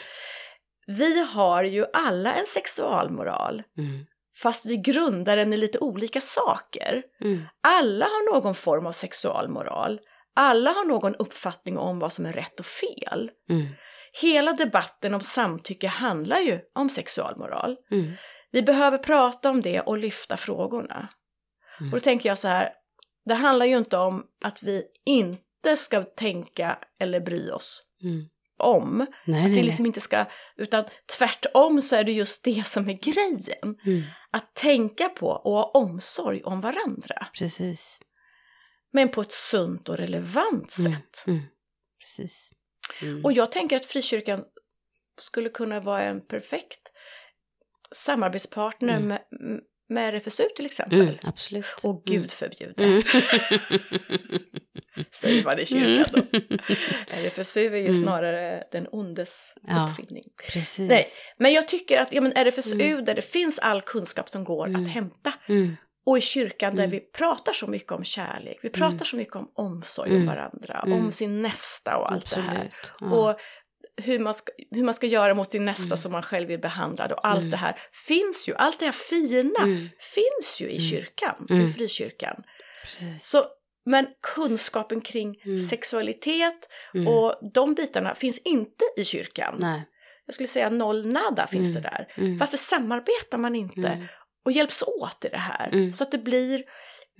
Vi 0.86 1.20
har 1.24 1.62
ju 1.64 1.84
alla 1.92 2.34
en 2.34 2.46
sexualmoral, 2.46 3.62
Mm. 3.78 3.90
fast 4.42 4.66
vi 4.66 4.76
grundar 4.76 5.36
den 5.36 5.52
i 5.52 5.56
lite 5.56 5.78
olika 5.78 6.20
saker. 6.20 7.02
Mm. 7.20 7.42
Alla 7.80 8.04
har 8.04 8.34
någon 8.34 8.54
form 8.54 8.86
av 8.86 8.92
sexualmoral. 8.92 10.00
Alla 10.34 10.70
har 10.70 10.84
någon 10.84 11.14
uppfattning 11.14 11.78
om 11.78 11.98
vad 11.98 12.12
som 12.12 12.26
är 12.26 12.32
rätt 12.32 12.60
och 12.60 12.66
fel. 12.66 13.30
Mm. 13.50 13.66
Hela 14.22 14.52
debatten 14.52 15.14
om 15.14 15.20
samtycke 15.20 15.86
handlar 15.88 16.38
ju 16.38 16.60
om 16.74 16.90
sexualmoral. 16.90 17.76
Mm. 17.90 18.12
Vi 18.52 18.62
behöver 18.62 18.98
prata 18.98 19.50
om 19.50 19.62
det 19.62 19.80
och 19.80 19.98
lyfta 19.98 20.36
frågorna. 20.36 21.08
Mm. 21.80 21.92
Och 21.92 21.98
då 21.98 22.04
tänker 22.04 22.28
jag 22.28 22.38
så 22.38 22.48
här, 22.48 22.72
det 23.24 23.34
handlar 23.34 23.66
ju 23.66 23.76
inte 23.76 23.96
om 23.96 24.24
att 24.44 24.62
vi 24.62 24.82
inte 25.06 25.76
ska 25.76 26.02
tänka 26.02 26.78
eller 27.00 27.20
bry 27.20 27.50
oss 27.50 27.82
Mm. 28.02 28.28
om. 28.58 28.98
Nej, 28.98 29.06
Vi 29.26 29.32
nej, 29.32 29.50
nej. 29.52 29.62
liksom 29.62 29.86
inte 29.86 30.00
ska, 30.00 30.24
utan 30.56 30.84
tvärtom 31.18 31.82
så 31.82 31.96
är 31.96 32.04
det 32.04 32.12
just 32.12 32.44
det 32.44 32.66
som 32.66 32.88
är 32.88 32.92
grejen. 32.92 33.76
Mm. 33.86 34.02
Att 34.30 34.54
tänka 34.54 35.08
på 35.08 35.28
och 35.28 35.52
ha 35.52 35.64
omsorg 35.64 36.42
om 36.42 36.60
varandra. 36.60 37.26
Precis. 37.38 37.98
Men 38.94 39.08
på 39.08 39.20
ett 39.20 39.32
sunt 39.32 39.88
och 39.88 39.96
relevant 39.96 40.78
Mm. 40.78 40.92
sätt. 40.92 41.24
Mm. 41.26 41.40
Precis. 42.00 42.50
Mm. 43.02 43.24
Och 43.24 43.32
jag 43.32 43.52
tänker 43.52 43.76
att 43.76 43.86
frikyrkan 43.86 44.44
skulle 45.18 45.48
kunna 45.48 45.80
vara 45.80 46.02
en 46.02 46.26
perfekt 46.26 46.92
samarbetspartner 47.94 48.96
Mm. 48.96 49.08
med, 49.08 49.20
med 49.88 50.14
RFSU 50.14 50.44
till 50.56 50.66
exempel. 50.66 51.00
Mm, 51.00 51.14
absolut. 51.22 51.66
Och 51.82 52.10
Mm. 52.10 52.22
gud 52.22 52.32
förbjude, 52.32 52.84
Mm. 52.84 53.02
säger 55.10 55.44
man 55.44 55.58
i 55.58 55.66
kyrkan 55.66 56.04
då. 56.12 56.38
Mm. 56.38 56.58
RFSU 57.26 57.60
är 57.74 57.78
ju 57.78 57.88
Mm. 57.88 58.02
snarare 58.02 58.64
den 58.72 58.88
ondes 58.92 59.54
Ja. 59.62 59.88
uppfinning. 59.90 60.24
Precis. 60.52 60.88
Nej, 60.88 61.06
men 61.38 61.52
jag 61.52 61.68
tycker 61.68 61.98
att 62.00 62.12
ja, 62.12 62.20
men 62.20 62.32
RFSU 62.36 62.80
Mm. 62.80 63.04
där 63.04 63.14
det 63.14 63.22
finns 63.22 63.58
all 63.58 63.82
kunskap 63.82 64.28
som 64.28 64.44
går 64.44 64.66
Mm. 64.66 64.82
att 64.84 64.90
hämta 64.90 65.32
Mm. 65.46 65.76
Och 66.06 66.18
i 66.18 66.20
kyrkan 66.20 66.76
där 66.76 66.82
Mm. 66.84 66.90
vi 66.90 67.00
pratar 67.00 67.52
så 67.52 67.66
mycket 67.66 67.92
om 67.92 68.04
kärlek, 68.04 68.58
vi 68.62 68.70
pratar 68.70 68.92
Mm. 68.94 69.04
så 69.04 69.16
mycket 69.16 69.36
om 69.36 69.50
omsorg 69.54 70.10
Mm. 70.10 70.20
om 70.22 70.26
varandra, 70.26 70.82
Mm. 70.86 70.98
om 71.04 71.12
sin 71.12 71.42
nästa 71.42 71.96
och 71.96 72.12
allt 72.12 72.34
det 72.34 72.40
här. 72.40 72.54
Absolut. 72.54 72.92
Ja. 73.00 73.06
Och 73.30 73.40
hur 74.04 74.18
man, 74.18 74.34
ska, 74.34 74.52
hur 74.70 74.84
man 74.84 74.94
ska 74.94 75.06
göra 75.06 75.34
mot 75.34 75.50
sin 75.50 75.64
nästa 75.64 75.84
Mm. 75.84 75.96
som 75.96 76.12
man 76.12 76.22
själv 76.22 76.48
vill 76.48 76.60
behandlad 76.60 77.12
och 77.12 77.26
allt 77.26 77.38
Mm. 77.38 77.50
det 77.50 77.56
här 77.56 77.78
finns 78.06 78.48
ju, 78.48 78.54
allt 78.54 78.78
det 78.78 78.84
här 78.84 78.92
fina 78.92 79.62
Mm. 79.62 79.88
finns 79.98 80.60
ju 80.60 80.66
i 80.66 80.76
Mm. 80.76 80.80
kyrkan, 80.90 81.46
Mm. 81.50 81.66
i 81.68 81.72
frikyrkan. 81.72 82.42
Precis. 82.82 83.26
Så, 83.30 83.44
men 83.86 84.06
kunskapen 84.34 85.00
kring 85.00 85.36
Mm. 85.44 85.60
sexualitet 85.60 86.68
Mm. 86.94 87.08
och 87.08 87.34
de 87.54 87.74
bitarna 87.74 88.14
finns 88.14 88.38
inte 88.38 88.84
i 88.96 89.04
kyrkan. 89.04 89.54
Nej. 89.58 89.82
Jag 90.26 90.34
skulle 90.34 90.46
säga 90.46 90.70
noll 90.70 91.06
nada 91.06 91.46
finns 91.46 91.70
Mm. 91.70 91.82
det 91.82 91.88
där. 91.88 92.12
Mm. 92.16 92.38
Varför 92.38 92.56
samarbetar 92.56 93.38
man 93.38 93.54
inte 93.54 93.88
Mm. 93.88 94.06
Och 94.44 94.52
hjälps 94.52 94.82
åt 94.82 95.24
i 95.24 95.28
det 95.28 95.36
här 95.36 95.68
Mm. 95.72 95.92
så 95.92 96.04
att 96.04 96.10
det 96.10 96.18
blir 96.18 96.62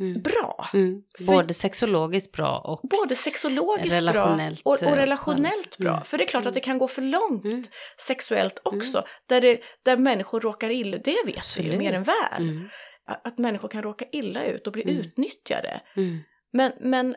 Mm. 0.01 0.23
bra? 0.23 0.67
Mm. 0.75 1.03
Både 1.27 1.55
sexologiskt 1.55 2.33
bra 2.33 2.59
och... 2.59 2.89
Både 2.89 3.15
sexologiskt 3.17 3.97
Relationellt, 3.97 4.65
bra 4.65 4.73
och, 4.73 4.83
och 4.83 4.89
eh, 4.89 4.97
relationellt 4.97 5.79
mm. 5.79 5.93
bra. 5.93 6.05
För 6.05 6.19
det 6.19 6.25
är 6.25 6.29
klart 6.29 6.47
att 6.47 6.55
det 6.55 6.61
kan 6.61 6.79
gå 6.79 6.89
för 6.89 7.03
långt 7.03 7.45
Mm. 7.45 7.65
sexuellt 8.07 8.61
också. 8.65 9.05
Där, 9.29 9.41
det, 9.41 9.61
där 9.83 9.97
människor 9.97 10.41
råkar 10.41 10.71
illa, 10.71 10.99
det 10.99 11.11
vet 11.11 11.27
vi 11.27 11.33
ju 11.33 11.39
Absolut. 11.39 11.79
mer 11.79 11.93
än 11.93 12.03
väl. 12.03 12.49
Mm. 12.49 12.69
Att, 13.07 13.27
att 13.27 13.39
människor 13.39 13.69
kan 13.69 13.83
råka 13.83 14.05
illa 14.13 14.45
ut 14.45 14.67
och 14.67 14.73
bli 14.73 14.83
Mm. 14.83 14.97
utnyttjade. 14.97 15.81
Mm. 15.97 16.19
Men, 16.53 16.73
men 16.81 17.15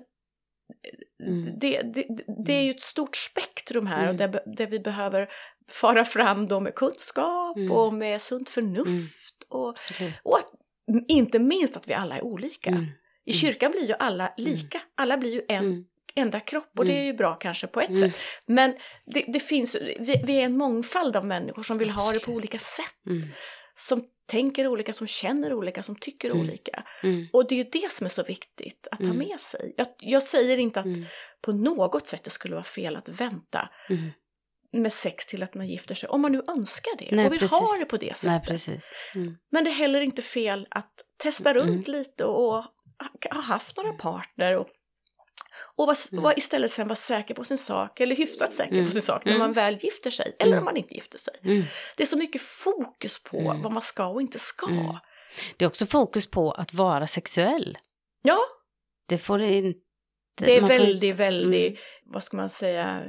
Mm. 1.27 1.59
det, 1.59 1.81
det, 1.81 2.05
det 2.45 2.53
är 2.53 2.61
ju 2.61 2.71
ett 2.71 2.81
stort 2.81 3.15
spektrum 3.15 3.56
här 3.75 3.97
Mm. 3.97 4.09
och 4.09 4.15
där, 4.15 4.41
där 4.57 4.67
vi 4.67 4.79
behöver 4.79 5.29
fara 5.71 6.05
fram 6.05 6.47
då 6.47 6.59
med 6.59 6.75
kunskap 6.75 7.57
Mm. 7.57 7.71
och 7.71 7.93
med 7.93 8.21
sunt 8.21 8.49
förnuft. 8.49 9.43
Och, 9.49 9.69
Absolut. 9.69 10.13
och 10.23 10.37
att, 10.37 10.51
inte 11.07 11.39
minst 11.39 11.77
att 11.77 11.87
vi 11.89 11.93
alla 11.93 12.17
är 12.17 12.23
olika. 12.23 12.69
Mm. 12.69 12.85
I 13.25 13.33
kyrkan 13.33 13.71
blir 13.71 13.87
ju 13.87 13.93
alla 13.99 14.33
lika. 14.37 14.81
Alla 14.95 15.17
blir 15.17 15.33
ju 15.33 15.41
en 15.47 15.65
Mm. 15.65 15.85
enda 16.15 16.39
kropp 16.39 16.71
och 16.77 16.85
det 16.85 16.93
är 16.99 17.03
ju 17.03 17.13
bra 17.13 17.35
kanske 17.35 17.67
på 17.67 17.81
ett 17.81 17.89
Mm. 17.89 18.11
sätt. 18.11 18.19
Men 18.45 18.73
det, 19.05 19.25
det 19.27 19.39
finns, 19.39 19.75
vi, 19.99 20.21
vi 20.25 20.39
är 20.39 20.45
en 20.45 20.57
mångfald 20.57 21.15
av 21.15 21.25
människor 21.25 21.63
som 21.63 21.77
vill 21.77 21.89
ha 21.89 22.11
det 22.11 22.19
på 22.19 22.31
olika 22.31 22.57
sätt. 22.59 23.05
Mm. 23.05 23.27
Som 23.75 24.03
tänker 24.27 24.67
olika, 24.67 24.93
som 24.93 25.07
känner 25.07 25.53
olika, 25.53 25.83
som 25.83 25.95
tycker 25.95 26.29
Mm. 26.29 26.41
olika. 26.41 26.83
Mm. 27.03 27.27
Och 27.33 27.47
det 27.47 27.55
är 27.55 27.57
ju 27.57 27.69
det 27.71 27.91
som 27.91 28.05
är 28.05 28.09
så 28.09 28.23
viktigt 28.23 28.87
att 28.91 28.99
ha 28.99 29.05
Mm. 29.05 29.17
med 29.17 29.39
sig. 29.39 29.73
Jag, 29.77 29.87
jag 29.99 30.23
säger 30.23 30.57
inte 30.57 30.79
att 30.79 30.85
Mm. 30.85 31.05
på 31.41 31.51
något 31.51 32.07
sätt 32.07 32.23
det 32.23 32.29
skulle 32.29 32.55
vara 32.55 32.63
fel 32.63 32.95
att 32.95 33.09
vänta 33.09 33.69
Mm. 33.89 34.09
med 34.73 34.93
sex 34.93 35.25
till 35.25 35.43
att 35.43 35.53
man 35.53 35.67
gifter 35.67 35.95
sig. 35.95 36.09
Om 36.09 36.21
man 36.21 36.31
nu 36.31 36.41
önskar 36.47 36.97
det 36.97 37.15
Nej, 37.15 37.25
och 37.25 37.33
vill 37.33 37.39
precis. 37.39 37.57
ha 37.57 37.77
det 37.79 37.85
på 37.85 37.97
det 37.97 38.17
sättet. 38.17 38.49
Nej. 38.65 38.81
Mm. 39.15 39.37
Men 39.51 39.63
det 39.63 39.69
är 39.69 39.73
heller 39.75 40.01
inte 40.01 40.21
fel 40.21 40.67
att 40.71 40.93
testa 41.17 41.53
runt 41.53 41.87
lite 41.87 42.25
och 42.25 42.53
ha- 42.53 42.73
ha 43.31 43.41
haft 43.41 43.77
några 43.77 43.93
partner 43.93 44.57
och, 44.57 44.67
och 45.75 45.87
vara, 45.87 45.97
Mm. 46.11 46.23
vara 46.23 46.33
istället 46.35 46.71
sen 46.71 46.87
vara 46.87 46.95
säker 46.95 47.33
på 47.33 47.43
sin 47.43 47.57
sak, 47.57 47.99
eller 47.99 48.15
hyfsat 48.15 48.53
säker 48.53 48.73
Mm. 48.73 48.85
på 48.85 48.91
sin 48.91 49.01
sak 49.01 49.25
när 49.25 49.31
Mm. 49.31 49.39
man 49.39 49.53
väl 49.53 49.75
gifter 49.75 50.09
sig, 50.11 50.35
eller 50.39 50.51
Mm. 50.51 50.59
om 50.59 50.65
man 50.65 50.77
inte 50.77 50.95
gifter 50.95 51.17
sig. 51.19 51.33
Mm. 51.43 51.63
Det 51.97 52.03
är 52.03 52.07
så 52.07 52.17
mycket 52.17 52.41
fokus 52.41 53.23
på 53.23 53.37
Mm. 53.39 53.61
vad 53.61 53.71
man 53.71 53.81
ska 53.81 54.05
och 54.07 54.21
inte 54.21 54.39
ska. 54.39 54.69
Mm. 54.69 54.95
Det 55.57 55.65
är 55.65 55.69
också 55.69 55.85
fokus 55.85 56.27
på 56.27 56.51
att 56.51 56.73
vara 56.73 57.07
sexuell. 57.07 57.77
Ja, 58.23 58.39
Det 59.07 59.17
får 59.17 59.41
inte... 59.41 59.79
det 60.37 60.55
är 60.57 60.61
man 60.61 60.69
får 60.69 60.77
väldigt, 60.77 61.15
väldigt, 61.15 61.79
vad 62.05 62.23
ska 62.23 62.37
man 62.37 62.49
säga, 62.49 63.03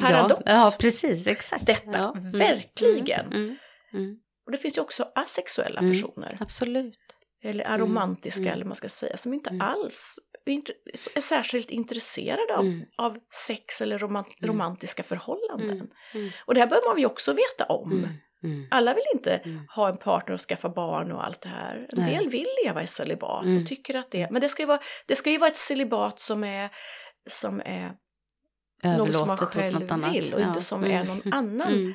paradox. 0.00 0.42
Ja, 0.46 0.52
ja, 0.52 0.72
precis. 0.78 1.26
Exakt. 1.26 1.66
Detta, 1.66 1.90
ja. 1.98 2.14
Mm. 2.16 2.30
verkligen. 2.38 3.26
Mm. 3.26 3.36
Mm. 3.42 3.56
Mm. 3.94 4.16
Och 4.46 4.52
det 4.52 4.58
finns 4.58 4.76
ju 4.76 4.80
också 4.82 5.08
asexuella 5.14 5.80
Mm. 5.80 5.92
personer, 5.92 6.36
Absolut. 6.40 6.98
Eller 7.42 7.64
aromantiska 7.70 8.40
Mm. 8.40 8.52
eller 8.52 8.64
vad 8.64 8.68
man 8.68 8.76
ska 8.76 8.88
säga, 8.88 9.16
som 9.16 9.34
inte 9.34 9.50
Mm. 9.50 9.60
alls 9.60 10.18
är 10.44 10.62
är 11.14 11.20
särskilt 11.20 11.70
intresserade 11.70 12.56
av, 12.56 12.64
Mm. 12.64 12.82
av 12.98 13.18
sex 13.46 13.80
eller 13.80 13.98
roman- 13.98 14.24
Mm. 14.42 14.50
romantiska 14.54 15.02
förhållanden. 15.02 15.70
Mm. 15.76 15.88
Mm. 16.14 16.30
Och 16.46 16.54
det 16.54 16.60
här 16.60 16.66
behöver 16.68 16.88
man 16.88 16.98
ju 16.98 17.06
också 17.06 17.32
veta 17.32 17.64
om. 17.64 17.92
Mm. 17.92 18.10
Mm. 18.42 18.68
Alla 18.70 18.94
vill 18.94 19.04
inte 19.14 19.34
Mm. 19.36 19.66
ha 19.74 19.88
en 19.88 19.96
partner 19.96 20.34
och 20.34 20.40
skaffa 20.40 20.68
barn 20.68 21.12
och 21.12 21.26
allt 21.26 21.40
det 21.40 21.48
här. 21.48 21.76
En 21.92 22.02
Nej. 22.02 22.14
del 22.16 22.28
vill 22.28 22.46
leva 22.64 22.82
i 22.82 22.86
celibat 22.86 23.44
Mm. 23.44 23.62
och 23.62 23.68
tycker 23.68 23.94
att 23.94 24.10
det... 24.10 24.30
Men 24.30 24.40
det 24.40 24.48
ska 24.48 24.62
ju 24.62 24.66
vara, 24.66 24.80
det 25.06 25.16
ska 25.16 25.30
ju 25.30 25.38
vara 25.38 25.50
ett 25.50 25.56
celibat 25.56 26.20
som 26.20 26.44
är, 26.44 26.70
som 27.30 27.60
är 27.64 27.92
något 28.84 29.12
som 29.14 29.28
man 29.28 29.36
själv 29.36 30.12
vill 30.12 30.34
och 30.34 30.40
inte 30.40 30.60
som 30.60 30.84
är 30.84 31.04
någon 31.04 31.32
annan 31.32 31.68
Mm. 31.72 31.94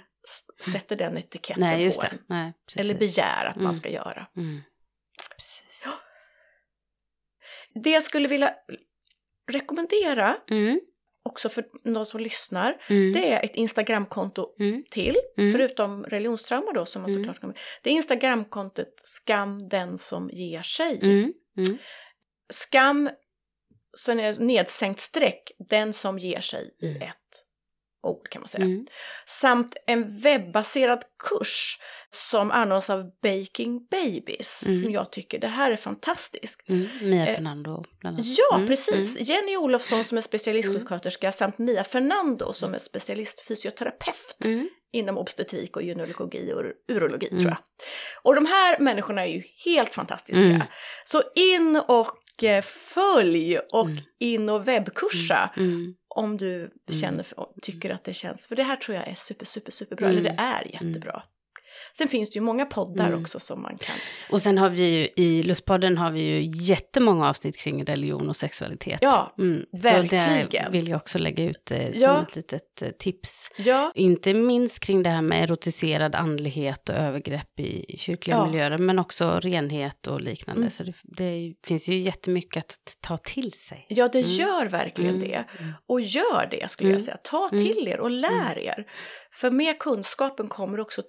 sätter 0.71 0.95
den 0.95 1.17
etiketten 1.17 1.63
Nej, 1.63 1.91
på 1.95 2.01
det. 2.01 2.07
en. 2.07 2.17
Nej. 2.27 2.53
Eller 2.75 2.93
begär 2.95 3.45
att 3.45 3.55
Mm. 3.55 3.63
man 3.63 3.73
ska 3.73 3.89
göra. 3.89 4.27
Precis. 5.37 5.87
Det 7.83 7.89
jag 7.89 8.03
skulle 8.03 8.27
vilja 8.27 8.55
rekommendera 9.51 10.37
Mm. 10.49 10.79
också 11.23 11.49
för 11.49 11.65
de 11.93 12.05
som 12.05 12.19
lyssnar, 12.19 12.85
Mm. 12.89 13.13
det 13.13 13.31
är 13.33 13.45
ett 13.45 13.55
Instagramkonto 13.55 14.55
Mm. 14.59 14.83
till, 14.91 15.17
Mm. 15.37 15.51
förutom 15.51 16.03
religionstrauma 16.05 16.71
då 16.73 16.85
som 16.85 17.01
man 17.01 17.11
Mm. 17.11 17.23
såklart 17.23 17.39
kommer. 17.41 17.59
Det 17.83 17.89
är 17.89 17.93
Instagramkontot 17.93 18.93
Skam 19.03 19.69
den 19.69 19.97
som 19.97 20.29
ger 20.33 20.61
sig. 20.61 20.99
Mm. 21.01 21.33
Skam, 22.53 23.09
sen 23.99 24.19
är 24.19 24.33
det 24.33 24.39
nedsänkt 24.39 24.99
streck, 24.99 25.51
den 25.69 25.93
som 25.93 26.19
ger 26.19 26.39
sig 26.41 26.75
i 26.81 26.97
ett 26.97 27.17
ord 28.03 28.29
kan 28.29 28.41
man 28.41 28.49
säga. 28.49 28.63
Mm. 28.65 28.85
Samt 29.25 29.75
en 29.87 30.19
webbaserad 30.19 31.03
kurs 31.23 31.79
som 32.09 32.51
anordnas 32.51 32.89
av 32.89 33.11
Baking 33.23 33.87
Babies. 33.91 34.63
Mm. 34.65 34.83
Som 34.83 34.91
jag 34.91 35.11
tycker, 35.11 35.39
det 35.39 35.47
här 35.47 35.71
är 35.71 35.75
fantastiskt. 35.75 36.69
Mm. 36.69 36.87
Mia 37.01 37.27
Eh, 37.27 37.35
Fernando 37.35 37.83
bland 37.99 38.15
annat. 38.17 38.25
Ja, 38.37 38.55
Mm. 38.55 38.67
precis. 38.67 39.15
Mm. 39.15 39.23
Jenny 39.25 39.57
Olofsson 39.57 40.03
som 40.03 40.17
är 40.17 40.21
specialistsjuksköterska 40.21 41.31
samt 41.31 41.57
Mia 41.57 41.83
Fernando 41.83 42.53
som 42.53 42.73
är 42.73 42.79
specialistfysioterapeut 42.79 44.37
Mm. 44.45 44.69
inom 44.93 45.17
obstetrik 45.17 45.75
och 45.75 45.83
gynekologi 45.83 46.53
och 46.53 46.63
urologi 46.95 47.27
Mm. 47.27 47.39
tror 47.39 47.49
jag. 47.51 47.57
Och 48.23 48.35
de 48.35 48.45
här 48.45 48.79
människorna 48.79 49.25
är 49.25 49.31
ju 49.33 49.43
helt 49.65 49.93
fantastiska. 49.93 50.43
Mm. 50.43 50.61
Så 51.05 51.21
in 51.35 51.75
och 51.87 52.43
eh, 52.43 52.61
följ 52.61 53.57
och 53.59 53.85
Mm. 53.85 53.97
in 54.19 54.49
och 54.49 54.67
webbkursa 54.67 55.49
Mm. 55.57 55.95
Om 56.15 56.37
du 56.37 56.71
känner 56.89 57.23
för, 57.23 57.47
tycker 57.61 57.89
att 57.89 58.03
det 58.03 58.13
känns. 58.13 58.47
För 58.47 58.55
det 58.55 58.63
här 58.63 58.75
tror 58.75 58.97
jag 58.97 59.07
är 59.07 59.15
super, 59.15 59.45
super, 59.45 59.71
superbra. 59.71 60.05
Mm. 60.09 60.17
Eller 60.17 60.29
det 60.29 60.35
är 60.41 60.67
jättebra. 60.73 61.23
Sen 61.97 62.07
finns 62.07 62.29
det 62.31 62.35
ju 62.37 62.41
många 62.41 62.65
poddar 62.65 63.07
Mm. 63.07 63.21
också 63.21 63.39
som 63.39 63.61
man 63.61 63.75
kan. 63.77 63.95
Och 64.31 64.41
sen 64.41 64.57
har 64.57 64.69
vi 64.69 64.83
ju 64.89 65.09
i 65.23 65.43
Lustpodden 65.43 65.97
har 65.97 66.11
vi 66.11 66.21
ju 66.21 66.41
jättemånga 66.53 67.29
avsnitt 67.29 67.57
kring 67.57 67.85
religion 67.85 68.29
och 68.29 68.35
sexualitet. 68.35 68.99
Ja, 69.01 69.35
mm. 69.39 69.65
Så 69.71 69.77
verkligen. 69.77 70.47
det 70.51 70.67
vill 70.71 70.87
jag 70.87 70.97
också 70.97 71.19
lägga 71.19 71.43
ut 71.43 71.71
eh, 71.71 71.91
som 71.91 72.01
Ja. 72.01 72.21
ett 72.21 72.35
litet 72.35 72.81
eh, 72.81 72.89
tips. 72.89 73.51
Ja, 73.57 73.91
Inte 73.95 74.33
minst 74.33 74.79
kring 74.79 75.03
det 75.03 75.09
här 75.09 75.21
med 75.21 75.43
erotiserad 75.43 76.15
andlighet 76.15 76.89
och 76.89 76.95
övergrepp 76.95 77.59
i 77.59 77.97
kyrkliga 77.97 78.37
Ja. 78.37 78.45
miljöer, 78.45 78.77
men 78.77 78.99
också 78.99 79.39
renhet 79.39 80.07
och 80.07 80.21
liknande. 80.21 80.61
Mm. 80.61 80.69
Så 80.71 80.83
det, 80.83 80.93
det 81.03 81.53
finns 81.67 81.89
ju 81.89 81.97
jättemycket 81.97 82.59
att 82.65 82.97
ta 83.01 83.17
till 83.17 83.51
sig. 83.51 83.85
ja 83.89 84.07
det 84.07 84.19
Mm. 84.19 84.31
gör 84.31 84.65
verkligen 84.65 85.15
Mm. 85.15 85.27
det. 85.27 85.43
Mm. 85.59 85.71
Och 85.87 86.01
gör 86.01 86.47
det 86.51 86.71
skulle 86.71 86.91
jag 86.91 87.01
säga. 87.01 87.17
Ta 87.23 87.49
till 87.49 87.87
er 87.87 87.99
och 87.99 88.11
lär 88.11 88.57
er. 88.59 88.85
För 89.31 89.51
med 89.51 89.79
kunskapen 89.79 90.47
kommer 90.47 90.79
också 90.79 91.01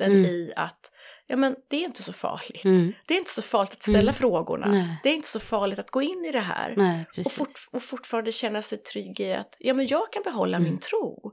tryggheten 0.00 0.12
Mm. 0.24 0.30
i 0.30 0.52
att 0.56 0.92
ja, 1.26 1.36
men 1.36 1.56
det 1.68 1.76
är 1.76 1.84
inte 1.84 2.02
så 2.02 2.12
farligt. 2.12 2.64
Mm. 2.64 2.92
Det 3.06 3.14
är 3.14 3.18
inte 3.18 3.30
så 3.30 3.42
farligt 3.42 3.72
att 3.72 3.82
ställa 3.82 3.98
Mm. 4.00 4.14
frågorna. 4.14 4.66
Nej. 4.66 4.96
Det 5.02 5.08
är 5.08 5.14
inte 5.14 5.28
så 5.28 5.40
farligt 5.40 5.78
att 5.78 5.90
gå 5.90 6.02
in 6.02 6.24
i 6.24 6.32
det 6.32 6.40
här. 6.40 6.74
Nej, 6.76 7.06
Och, 7.26 7.32
fort, 7.32 7.68
och 7.72 7.82
fortfarande 7.82 8.32
känna 8.32 8.62
sig 8.62 8.78
trygg 8.78 9.20
i 9.20 9.32
att 9.32 9.56
ja, 9.58 9.74
men 9.74 9.86
jag 9.86 10.12
kan 10.12 10.22
behålla 10.22 10.56
Mm. 10.56 10.70
min 10.70 10.78
tro. 10.80 11.32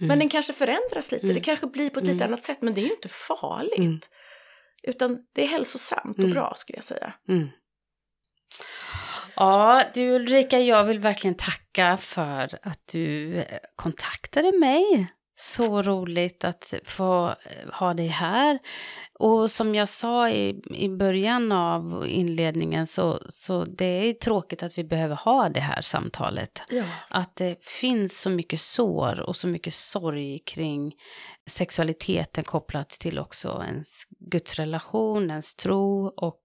Mm. 0.00 0.08
Men 0.08 0.18
den 0.18 0.28
kanske 0.28 0.52
förändras 0.52 1.12
lite. 1.12 1.24
Mm. 1.24 1.34
Det 1.34 1.40
kanske 1.40 1.66
blir 1.66 1.90
på 1.90 1.98
ett 1.98 2.06
lite 2.06 2.24
Mm. 2.24 2.32
annat 2.32 2.44
sätt. 2.44 2.62
Men 2.62 2.74
det 2.74 2.80
är 2.80 2.86
ju 2.86 2.92
inte 2.94 3.08
farligt. 3.08 3.78
Mm. 3.78 4.00
Utan 4.82 5.18
det 5.34 5.42
är 5.42 5.46
hälsosamt 5.46 6.18
och 6.18 6.24
Mm. 6.24 6.34
bra 6.34 6.52
skulle 6.56 6.76
jag 6.76 6.84
säga. 6.84 7.12
Mm. 7.28 7.48
Ja, 9.36 9.84
du 9.94 10.10
Ulrika, 10.10 10.58
jag 10.58 10.84
vill 10.84 10.98
verkligen 10.98 11.34
tacka 11.34 11.96
för 11.96 12.58
att 12.62 12.86
du 12.92 13.34
eh, 13.36 13.58
kontaktade 13.76 14.52
mig. 14.58 15.12
Så 15.40 15.82
roligt 15.82 16.44
att 16.44 16.74
få 16.84 17.28
eh, 17.28 17.70
ha 17.72 17.94
dig 17.94 18.06
här. 18.06 18.58
Och 19.18 19.50
som 19.50 19.74
jag 19.74 19.88
sa 19.88 20.30
i, 20.30 20.62
i 20.70 20.88
början 20.88 21.52
av 21.52 22.04
inledningen 22.08 22.86
så, 22.86 23.22
så 23.28 23.64
det 23.64 23.84
är 23.84 24.12
tråkigt 24.12 24.62
att 24.62 24.78
vi 24.78 24.84
behöver 24.84 25.16
ha 25.16 25.48
det 25.48 25.60
här 25.60 25.80
samtalet. 25.82 26.62
Ja. 26.70 26.84
Att 27.08 27.36
det 27.36 27.64
finns 27.64 28.20
så 28.20 28.30
mycket 28.30 28.60
sår 28.60 29.20
och 29.20 29.36
så 29.36 29.48
mycket 29.48 29.74
sorg 29.74 30.38
kring 30.38 30.92
sexualiteten 31.46 32.44
kopplat 32.44 32.88
till 32.88 33.18
också 33.18 33.62
ens 33.66 34.02
gudsrelation, 34.18 35.30
ens 35.30 35.54
tro 35.54 36.06
och 36.06 36.42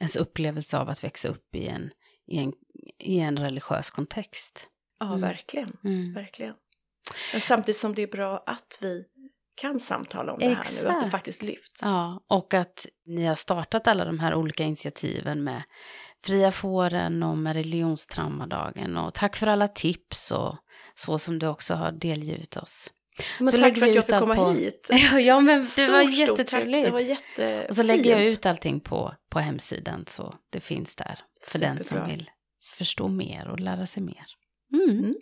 ens 0.00 0.16
upplevelse 0.16 0.78
av 0.78 0.88
att 0.88 1.04
växa 1.04 1.28
upp 1.28 1.54
i 1.54 1.66
en, 1.66 1.90
i 2.26 2.38
en, 2.38 2.52
i 2.98 3.18
en 3.18 3.38
religiös 3.38 3.90
kontext. 3.90 4.68
Ja, 4.98 5.06
Mm. 5.06 5.20
verkligen. 5.20 5.76
Mm. 5.84 6.14
verkligen. 6.14 6.54
Men 7.32 7.40
samtidigt 7.40 7.80
som 7.80 7.94
det 7.94 8.02
är 8.02 8.06
bra 8.06 8.42
att 8.46 8.78
vi 8.80 9.04
kan 9.56 9.80
samtala 9.80 10.32
om 10.32 10.38
det 10.38 10.44
här 10.46 10.54
nu. 10.54 10.60
Att 10.60 10.82
det 10.82 10.88
Exakt. 10.90 11.10
faktiskt 11.10 11.42
lyfts. 11.42 11.80
Ja, 11.82 12.24
och 12.28 12.54
att 12.54 12.86
ni 13.06 13.24
har 13.24 13.34
startat 13.34 13.86
alla 13.88 14.04
de 14.04 14.18
här 14.18 14.34
olika 14.34 14.62
initiativen 14.62 15.44
med 15.44 15.62
Fria 16.24 16.52
fåren 16.52 17.22
och 17.22 17.38
med 17.38 17.56
religionstraumadagen. 17.56 18.96
Och 18.96 19.14
tack 19.14 19.36
för 19.36 19.46
alla 19.46 19.68
tips 19.68 20.30
och 20.30 20.56
så 20.94 21.18
som 21.18 21.38
du 21.38 21.46
också 21.46 21.74
har 21.74 21.92
delgivit 21.92 22.56
oss. 22.56 22.92
Men 23.38 23.48
Så 23.48 23.58
tack 23.58 23.78
för 23.78 23.86
att 23.88 23.94
jag 23.94 24.06
fick 24.06 24.14
komma 24.18 24.34
på- 24.36 24.50
hit. 24.52 24.90
ja, 25.20 25.40
men 25.40 25.60
det 25.60 25.66
Stort, 25.66 25.88
var 25.90 26.02
stort 26.04 26.18
tack. 26.28 26.28
jättetrevligt. 26.38 26.84
Det 26.84 26.90
var 26.90 27.00
jättefint. 27.00 27.68
Och 27.68 27.76
så 27.76 27.82
lägger 27.82 28.10
jag 28.10 28.24
ut 28.24 28.46
allting 28.46 28.80
på, 28.80 29.14
på 29.30 29.38
hemsidan 29.38 30.04
så 30.08 30.34
det 30.50 30.60
finns 30.60 30.96
där 30.96 31.18
för 31.52 31.58
den 31.58 31.76
som 31.76 31.84
Superbra. 31.84 32.06
vill 32.06 32.30
förstå 32.76 33.08
mer 33.08 33.48
och 33.48 33.60
lära 33.60 33.86
sig 33.86 34.02
mer. 34.02 34.24
Mm. 34.72 34.98
Mm. 34.98 35.14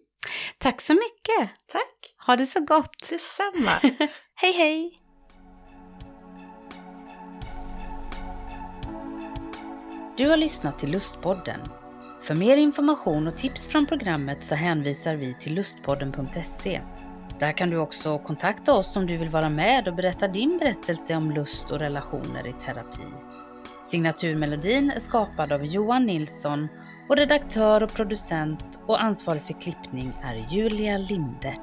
Tack 0.59 0.81
så 0.81 0.95
mycket. 0.95 1.51
Tack. 1.67 2.15
Ha 2.27 2.37
det 2.37 2.47
så 2.47 2.61
gott. 2.61 3.11
Detsamma. 3.11 3.71
hej 4.35 4.53
hej. 4.53 4.97
Du 10.17 10.29
har 10.29 10.37
lyssnat 10.37 10.79
till 10.79 10.91
Lustpodden. 10.91 11.61
För 12.23 12.35
mer 12.35 12.57
information 12.57 13.27
och 13.27 13.37
tips 13.37 13.67
från 13.67 13.87
programmet 13.87 14.45
så 14.45 14.55
hänvisar 14.55 15.15
vi 15.15 15.35
till 15.35 15.55
lustpodden.se. 15.55 16.81
Där 17.39 17.53
kan 17.53 17.71
du 17.71 17.77
också 17.77 18.19
kontakta 18.19 18.75
oss 18.75 18.97
om 18.97 19.07
du 19.07 19.17
vill 19.17 19.29
vara 19.29 19.49
med 19.49 19.89
och 19.89 19.95
berätta 19.95 20.29
din 20.29 20.59
berättelse 20.59 21.17
om 21.17 21.31
lust 21.31 21.71
och 21.71 21.79
relationer 21.79 22.47
i 22.47 22.53
terapi. 22.53 23.32
Signaturmelodin 23.85 24.91
är 24.91 25.01
skapad 25.01 25.53
av 25.53 25.65
Johan 25.65 26.05
Nilsson 26.05 26.69
och 27.09 27.17
redaktör 27.17 27.83
och 27.83 27.93
producent 27.93 28.79
och 28.87 29.03
ansvarig 29.03 29.43
för 29.43 29.61
klippning 29.61 30.13
är 30.23 30.55
Julia 30.55 30.99
Linde. 30.99 31.55